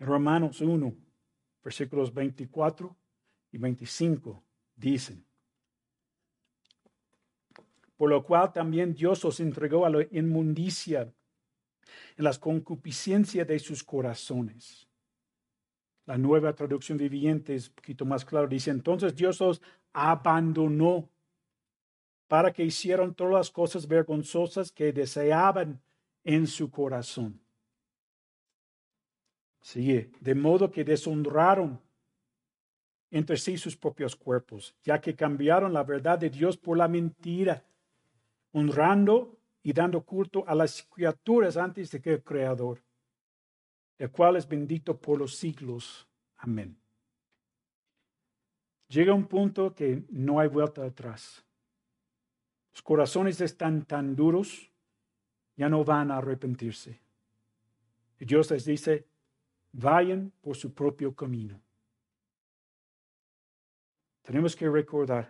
En 0.00 0.08
Romanos 0.08 0.60
1, 0.60 0.92
versículos 1.62 2.12
24 2.12 2.96
y 3.52 3.58
25 3.58 4.42
dicen, 4.74 5.27
por 7.98 8.08
lo 8.08 8.24
cual 8.24 8.50
también 8.50 8.94
Dios 8.94 9.22
os 9.26 9.40
entregó 9.40 9.84
a 9.84 9.90
la 9.90 10.06
inmundicia 10.10 11.12
en 12.16 12.24
las 12.24 12.38
concupiscencias 12.38 13.46
de 13.46 13.58
sus 13.58 13.84
corazones 13.84 14.88
la 16.08 16.16
nueva 16.16 16.54
traducción 16.54 16.96
viviente 16.96 17.54
es 17.54 17.68
un 17.68 17.74
poquito 17.74 18.06
más 18.06 18.24
claro. 18.24 18.48
Dice, 18.48 18.70
entonces 18.70 19.14
Dios 19.14 19.38
los 19.40 19.60
abandonó 19.92 21.06
para 22.26 22.50
que 22.50 22.64
hicieran 22.64 23.12
todas 23.14 23.34
las 23.34 23.50
cosas 23.50 23.86
vergonzosas 23.86 24.72
que 24.72 24.90
deseaban 24.90 25.82
en 26.24 26.46
su 26.46 26.70
corazón. 26.70 27.38
Sigue, 29.60 30.10
de 30.20 30.34
modo 30.34 30.70
que 30.70 30.82
deshonraron 30.82 31.78
entre 33.10 33.36
sí 33.36 33.58
sus 33.58 33.76
propios 33.76 34.16
cuerpos, 34.16 34.74
ya 34.82 35.02
que 35.02 35.14
cambiaron 35.14 35.74
la 35.74 35.82
verdad 35.82 36.18
de 36.18 36.30
Dios 36.30 36.56
por 36.56 36.78
la 36.78 36.88
mentira, 36.88 37.62
honrando 38.52 39.36
y 39.62 39.72
dando 39.72 40.02
culto 40.02 40.44
a 40.46 40.54
las 40.54 40.82
criaturas 40.82 41.56
antes 41.56 41.90
de 41.90 42.00
que 42.00 42.12
el 42.14 42.22
Creador 42.22 42.80
el 43.98 44.10
cual 44.10 44.36
es 44.36 44.48
bendito 44.48 44.96
por 44.98 45.18
los 45.18 45.36
siglos. 45.36 46.06
Amén. 46.36 46.76
Llega 48.88 49.12
un 49.12 49.26
punto 49.26 49.74
que 49.74 50.04
no 50.10 50.40
hay 50.40 50.48
vuelta 50.48 50.84
atrás. 50.84 51.44
Los 52.72 52.82
corazones 52.82 53.40
están 53.40 53.84
tan 53.84 54.14
duros, 54.14 54.70
ya 55.56 55.68
no 55.68 55.84
van 55.84 56.10
a 56.10 56.18
arrepentirse. 56.18 56.98
Y 58.20 58.24
Dios 58.24 58.50
les 58.50 58.64
dice, 58.64 59.04
vayan 59.72 60.32
por 60.40 60.56
su 60.56 60.72
propio 60.72 61.14
camino. 61.14 61.60
Tenemos 64.22 64.54
que 64.54 64.68
recordar 64.68 65.28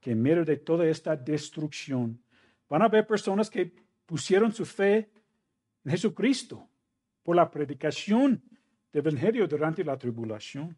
que 0.00 0.10
en 0.10 0.22
medio 0.22 0.44
de 0.44 0.56
toda 0.56 0.86
esta 0.86 1.16
destrucción 1.16 2.20
van 2.68 2.82
a 2.82 2.86
haber 2.86 3.06
personas 3.06 3.50
que 3.50 3.72
pusieron 4.06 4.52
su 4.52 4.64
fe 4.64 5.10
en 5.84 5.90
Jesucristo 5.90 6.68
por 7.22 7.36
la 7.36 7.50
predicación 7.50 8.42
del 8.92 9.06
Evangelio 9.06 9.46
durante 9.46 9.84
la 9.84 9.96
tribulación. 9.96 10.76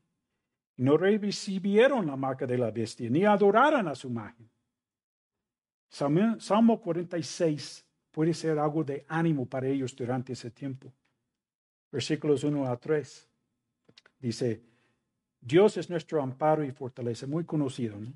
No 0.77 0.97
recibieron 0.97 2.07
la 2.07 2.17
marca 2.17 2.47
de 2.47 2.57
la 2.57 2.71
bestia, 2.71 3.11
ni 3.11 3.25
adoraron 3.25 3.89
a 3.89 3.95
su 3.95 4.09
imagen. 4.09 4.49
Salmo 5.89 6.81
46 6.81 7.85
puede 8.11 8.33
ser 8.33 8.59
algo 8.59 8.85
de 8.85 9.05
ánimo 9.09 9.47
para 9.47 9.67
ellos 9.67 9.95
durante 9.95 10.33
ese 10.33 10.51
tiempo. 10.51 10.93
Versículos 11.91 12.45
1 12.45 12.67
a 12.67 12.77
3. 12.77 13.29
Dice, 14.21 14.63
Dios 15.41 15.77
es 15.77 15.91
nuestro 15.91 16.23
amparo 16.23 16.65
y 16.65 16.71
fortaleza, 16.71 17.27
muy 17.27 17.45
conocido, 17.45 17.99
¿no? 17.99 18.13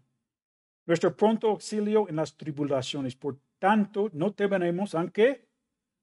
Nuestro 0.87 1.16
pronto 1.16 1.49
auxilio 1.49 2.09
en 2.09 2.16
las 2.16 2.37
tribulaciones. 2.37 3.16
Por 3.16 3.39
tanto, 3.65 4.11
no 4.12 4.35
temeremos, 4.35 4.95
aunque 4.95 5.49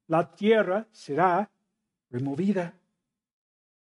la 0.08 0.34
tierra 0.34 0.88
será 0.92 1.48
removida 2.10 2.74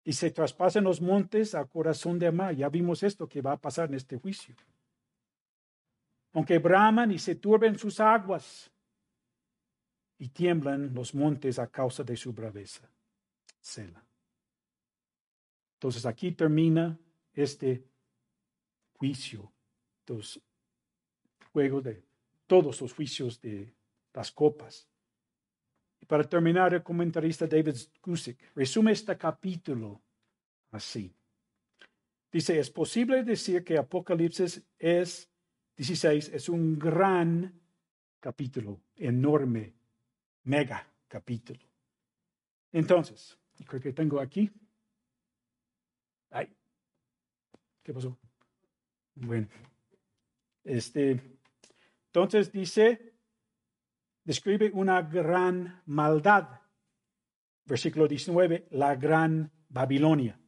y 0.02 0.14
se 0.14 0.30
traspasen 0.30 0.84
los 0.84 1.02
montes 1.02 1.54
a 1.54 1.66
corazón 1.66 2.18
de 2.18 2.32
mar. 2.32 2.56
Ya 2.56 2.70
vimos 2.70 3.02
esto 3.02 3.28
que 3.28 3.42
va 3.42 3.52
a 3.52 3.60
pasar 3.60 3.90
en 3.90 3.96
este 3.96 4.16
juicio. 4.16 4.54
Aunque 6.32 6.58
braman 6.58 7.10
y 7.10 7.18
se 7.18 7.34
turben 7.34 7.78
sus 7.78 8.00
aguas 8.00 8.70
y 10.16 10.30
tiemblan 10.30 10.94
los 10.94 11.14
montes 11.14 11.58
a 11.58 11.66
causa 11.66 12.02
de 12.02 12.16
su 12.16 12.32
braveza. 12.32 12.88
Sela. 13.60 14.02
Entonces 15.74 16.06
aquí 16.06 16.32
termina 16.32 16.98
este 17.34 17.84
juicio, 18.94 19.52
los 20.06 20.40
juegos 21.52 21.84
de 21.84 22.07
todos 22.48 22.80
los 22.80 22.92
juicios 22.92 23.40
de 23.40 23.72
las 24.12 24.32
copas. 24.32 24.88
Para 26.08 26.24
terminar, 26.24 26.74
el 26.74 26.82
comentarista 26.82 27.46
David 27.46 27.76
Gusick 28.02 28.38
resume 28.56 28.92
este 28.92 29.16
capítulo 29.16 30.02
así. 30.72 31.14
Dice, 32.32 32.58
es 32.58 32.70
posible 32.70 33.22
decir 33.22 33.62
que 33.62 33.78
Apocalipsis 33.78 34.62
es 34.78 35.30
16, 35.76 36.30
es 36.30 36.48
un 36.48 36.78
gran 36.78 37.60
capítulo, 38.20 38.80
enorme, 38.96 39.74
mega 40.44 40.90
capítulo. 41.06 41.60
Entonces, 42.72 43.38
creo 43.66 43.80
que 43.80 43.92
tengo 43.92 44.20
aquí. 44.20 44.50
Ay, 46.30 46.52
¿qué 47.82 47.92
pasó? 47.92 48.18
Bueno, 49.14 49.48
este, 50.64 51.37
entonces 52.08 52.50
dice, 52.50 53.12
describe 54.24 54.70
una 54.72 55.02
gran 55.02 55.82
maldad. 55.86 56.60
Versículo 57.64 58.08
19, 58.08 58.68
la 58.70 58.96
gran 58.96 59.50
Babilonia. 59.68 60.40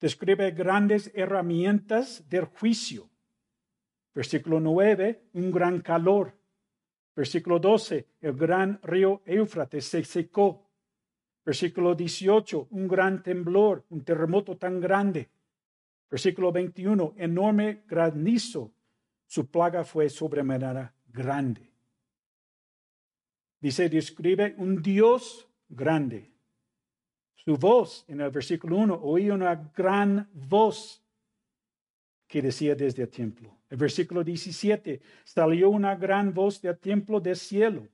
Describe 0.00 0.50
grandes 0.50 1.10
herramientas 1.14 2.28
del 2.28 2.44
juicio. 2.44 3.08
Versículo 4.14 4.60
9, 4.60 5.30
un 5.32 5.50
gran 5.50 5.80
calor. 5.80 6.34
Versículo 7.16 7.58
12, 7.58 8.06
el 8.20 8.34
gran 8.34 8.80
río 8.82 9.22
Éufrates 9.24 9.86
se 9.86 10.04
secó. 10.04 10.70
Versículo 11.44 11.94
18, 11.94 12.68
un 12.70 12.86
gran 12.86 13.22
temblor, 13.22 13.86
un 13.88 14.04
terremoto 14.04 14.58
tan 14.58 14.78
grande. 14.78 15.30
Versículo 16.10 16.52
21, 16.52 17.14
enorme 17.16 17.82
granizo. 17.88 18.74
Su 19.28 19.50
plaga 19.50 19.84
fue 19.84 20.08
sobremanera 20.08 20.92
grande. 21.12 21.70
Dice, 23.60 23.88
describe 23.90 24.54
un 24.56 24.80
Dios 24.80 25.46
grande. 25.68 26.32
Su 27.34 27.56
voz, 27.56 28.06
en 28.08 28.22
el 28.22 28.30
versículo 28.30 28.78
1, 28.78 29.00
oí 29.02 29.30
una 29.30 29.54
gran 29.54 30.28
voz 30.32 31.02
que 32.26 32.40
decía 32.40 32.74
desde 32.74 33.02
el 33.02 33.10
templo. 33.10 33.54
El 33.68 33.76
versículo 33.76 34.24
17, 34.24 35.00
salió 35.24 35.68
una 35.68 35.94
gran 35.94 36.32
voz 36.32 36.62
del 36.62 36.78
templo 36.78 37.20
del 37.20 37.36
cielo, 37.36 37.86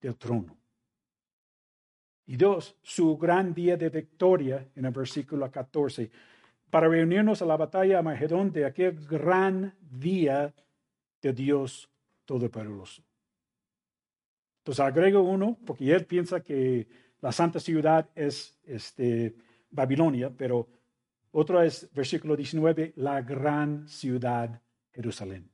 del 0.00 0.16
trono. 0.16 0.56
Y 2.26 2.36
dos, 2.36 2.76
su 2.80 3.18
gran 3.18 3.52
día 3.52 3.76
de 3.76 3.88
victoria 3.88 4.68
en 4.76 4.84
el 4.84 4.92
versículo 4.92 5.50
14, 5.50 6.10
para 6.70 6.88
reunirnos 6.88 7.42
a 7.42 7.46
la 7.46 7.56
batalla 7.56 7.98
a 7.98 8.02
de 8.52 8.64
aquel 8.64 8.94
gran 9.06 9.74
día 9.80 10.54
de 11.20 11.32
Dios 11.32 11.90
Todopoderoso. 12.24 13.02
Entonces 14.58 14.84
agrego 14.84 15.22
uno, 15.22 15.58
porque 15.66 15.92
él 15.92 16.06
piensa 16.06 16.40
que 16.40 16.86
la 17.20 17.32
santa 17.32 17.58
ciudad 17.58 18.08
es 18.14 18.58
este, 18.64 19.34
Babilonia, 19.70 20.30
pero 20.30 20.68
otro 21.32 21.62
es 21.62 21.92
versículo 21.92 22.36
19, 22.36 22.92
la 22.96 23.22
gran 23.22 23.88
ciudad 23.88 24.60
Jerusalén. 24.92 25.50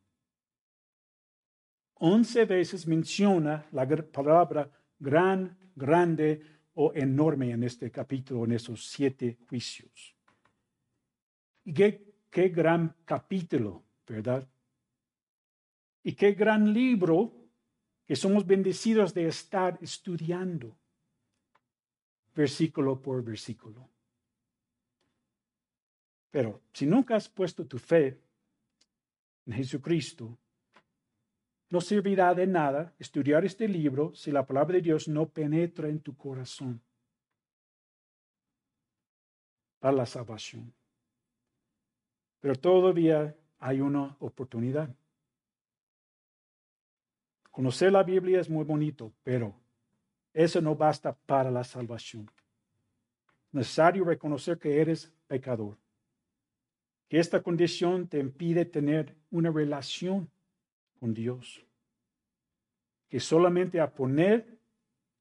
Once 1.95 2.45
veces 2.45 2.87
menciona 2.87 3.67
la 3.73 3.87
palabra 3.87 4.71
gran, 4.99 5.57
grande 5.75 6.43
o 6.75 6.93
enorme 6.95 7.53
en 7.53 7.63
este 7.63 7.91
capítulo, 7.91 8.45
en 8.45 8.53
esos 8.53 8.87
siete 8.87 9.39
juicios. 9.49 10.16
Y 11.67 11.75
qué, 11.75 12.15
qué 12.31 12.49
gran 12.49 12.95
capítulo, 13.05 13.83
¿verdad? 14.07 14.49
Y 16.05 16.13
qué 16.13 16.33
gran 16.33 16.73
libro 16.73 17.35
que 18.07 18.15
somos 18.15 18.47
bendecidos 18.47 19.13
de 19.13 19.27
estar 19.27 19.77
estudiando 19.83 20.79
versículo 22.37 23.03
por 23.03 23.25
versículo. 23.25 23.91
Pero 26.31 26.63
si 26.73 26.87
nunca 26.87 27.17
has 27.17 27.29
puesto 27.29 27.67
tu 27.67 27.79
fe 27.79 28.21
en 29.47 29.55
Jesucristo, 29.55 30.39
no 31.71 31.81
servirá 31.81 32.33
de 32.33 32.47
nada 32.47 32.95
estudiar 32.97 33.45
este 33.45 33.67
libro 33.67 34.15
si 34.15 34.31
la 34.31 34.47
palabra 34.47 34.77
de 34.77 34.83
Dios 34.83 35.09
no 35.09 35.29
penetra 35.29 35.89
en 35.89 35.99
tu 35.99 36.17
corazón 36.17 36.81
para 39.81 39.97
la 39.97 40.07
salvación. 40.07 40.73
Pero 42.47 42.61
todavía 42.61 43.35
hay 43.59 43.81
una 43.81 44.17
oportunidad. 44.21 44.89
Conocer 47.51 47.91
la 47.91 48.05
Biblia 48.05 48.39
es 48.39 48.49
muy 48.49 48.63
bonito, 48.63 49.13
pero 49.25 49.53
eso 50.33 50.61
no 50.61 50.77
basta 50.77 51.13
para 51.13 51.51
la 51.51 51.65
salvación. 51.65 52.31
Es 53.49 53.55
necesario 53.55 54.05
reconocer 54.05 54.61
que 54.61 54.81
eres 54.81 55.13
pecador 55.27 55.77
que 57.09 57.19
esta 57.19 57.43
condición 57.43 58.07
te 58.07 58.21
impide 58.21 58.65
tener 58.65 59.17
una 59.33 59.51
relación 59.51 60.31
con 61.01 61.15
Dios. 61.15 61.67
Que 63.09 63.19
solamente 63.19 63.81
a 63.81 63.93
poner 63.93 64.57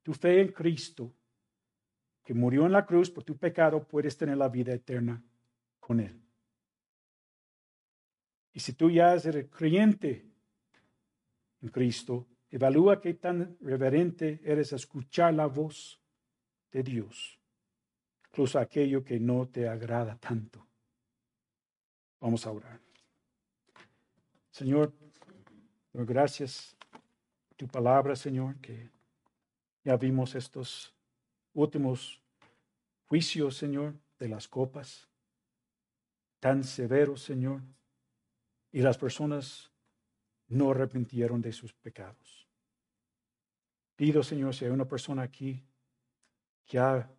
tu 0.04 0.14
fe 0.14 0.42
en 0.42 0.52
Cristo, 0.52 1.10
que 2.24 2.34
murió 2.34 2.66
en 2.66 2.70
la 2.70 2.86
cruz 2.86 3.10
por 3.10 3.24
tu 3.24 3.36
pecado, 3.36 3.82
puedes 3.82 4.16
tener 4.16 4.36
la 4.36 4.48
vida 4.48 4.72
eterna 4.72 5.20
con 5.80 5.98
Él. 5.98 6.20
Y 8.56 8.60
si 8.60 8.72
tú 8.72 8.90
ya 8.90 9.12
eres 9.12 9.50
creyente 9.50 10.24
en 11.60 11.68
Cristo, 11.68 12.26
evalúa 12.50 13.02
qué 13.02 13.12
tan 13.12 13.54
reverente 13.60 14.40
eres 14.42 14.72
a 14.72 14.76
escuchar 14.76 15.34
la 15.34 15.44
voz 15.44 16.00
de 16.72 16.82
Dios, 16.82 17.38
incluso 18.30 18.58
aquello 18.58 19.04
que 19.04 19.20
no 19.20 19.46
te 19.46 19.68
agrada 19.68 20.16
tanto. 20.16 20.66
Vamos 22.18 22.46
a 22.46 22.52
orar. 22.52 22.80
Señor, 24.50 24.90
gracias 25.92 26.74
tu 27.56 27.68
palabra, 27.68 28.16
Señor, 28.16 28.56
que 28.62 28.88
ya 29.84 29.98
vimos 29.98 30.34
estos 30.34 30.94
últimos 31.52 32.22
juicios, 33.06 33.54
Señor, 33.54 33.92
de 34.18 34.30
las 34.30 34.48
copas, 34.48 35.06
tan 36.40 36.64
severos, 36.64 37.20
Señor, 37.20 37.60
y 38.76 38.82
las 38.82 38.98
personas 38.98 39.72
no 40.48 40.70
arrepintieron 40.70 41.40
de 41.40 41.50
sus 41.50 41.72
pecados. 41.72 42.46
Pido, 43.96 44.22
Señor, 44.22 44.54
si 44.54 44.66
hay 44.66 44.70
una 44.70 44.86
persona 44.86 45.22
aquí 45.22 45.64
que 46.66 46.78
ha 46.78 47.10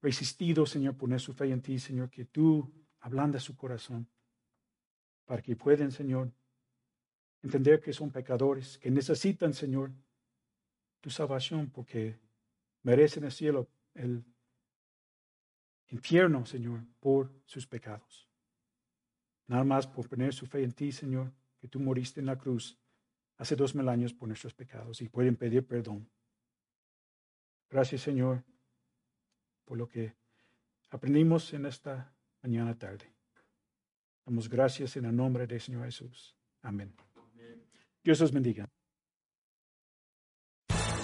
resistido, 0.00 0.64
Señor, 0.64 0.96
poner 0.96 1.18
su 1.18 1.34
fe 1.34 1.50
en 1.50 1.60
ti, 1.60 1.80
Señor, 1.80 2.08
que 2.08 2.24
tú 2.24 2.72
ablanda 3.00 3.40
su 3.40 3.56
corazón, 3.56 4.08
para 5.24 5.42
que 5.42 5.56
puedan, 5.56 5.90
Señor, 5.90 6.30
entender 7.42 7.80
que 7.80 7.92
son 7.92 8.12
pecadores, 8.12 8.78
que 8.78 8.92
necesitan, 8.92 9.52
Señor, 9.52 9.90
tu 11.00 11.10
salvación, 11.10 11.68
porque 11.68 12.16
merecen 12.84 13.24
el 13.24 13.32
cielo, 13.32 13.68
el 13.92 14.24
infierno, 15.88 16.46
Señor, 16.46 16.84
por 17.00 17.28
sus 17.44 17.66
pecados. 17.66 18.27
Nada 19.48 19.64
más 19.64 19.86
por 19.86 20.08
poner 20.08 20.32
su 20.32 20.46
fe 20.46 20.62
en 20.62 20.72
ti, 20.72 20.92
Señor, 20.92 21.32
que 21.58 21.68
tú 21.68 21.80
moriste 21.80 22.20
en 22.20 22.26
la 22.26 22.36
cruz 22.36 22.78
hace 23.36 23.56
dos 23.56 23.74
mil 23.74 23.88
años 23.88 24.12
por 24.14 24.28
nuestros 24.28 24.54
pecados 24.54 25.00
y 25.00 25.08
pueden 25.08 25.36
pedir 25.36 25.66
perdón. 25.66 26.08
Gracias, 27.70 28.02
Señor, 28.02 28.44
por 29.64 29.78
lo 29.78 29.88
que 29.88 30.14
aprendimos 30.90 31.52
en 31.52 31.66
esta 31.66 32.14
mañana 32.42 32.78
tarde. 32.78 33.12
Damos 34.24 34.48
gracias 34.48 34.96
en 34.96 35.06
el 35.06 35.16
nombre 35.16 35.46
del 35.46 35.60
Señor 35.60 35.84
Jesús. 35.86 36.36
Amén. 36.62 36.94
Dios 38.04 38.20
os 38.20 38.32
bendiga. 38.32 38.68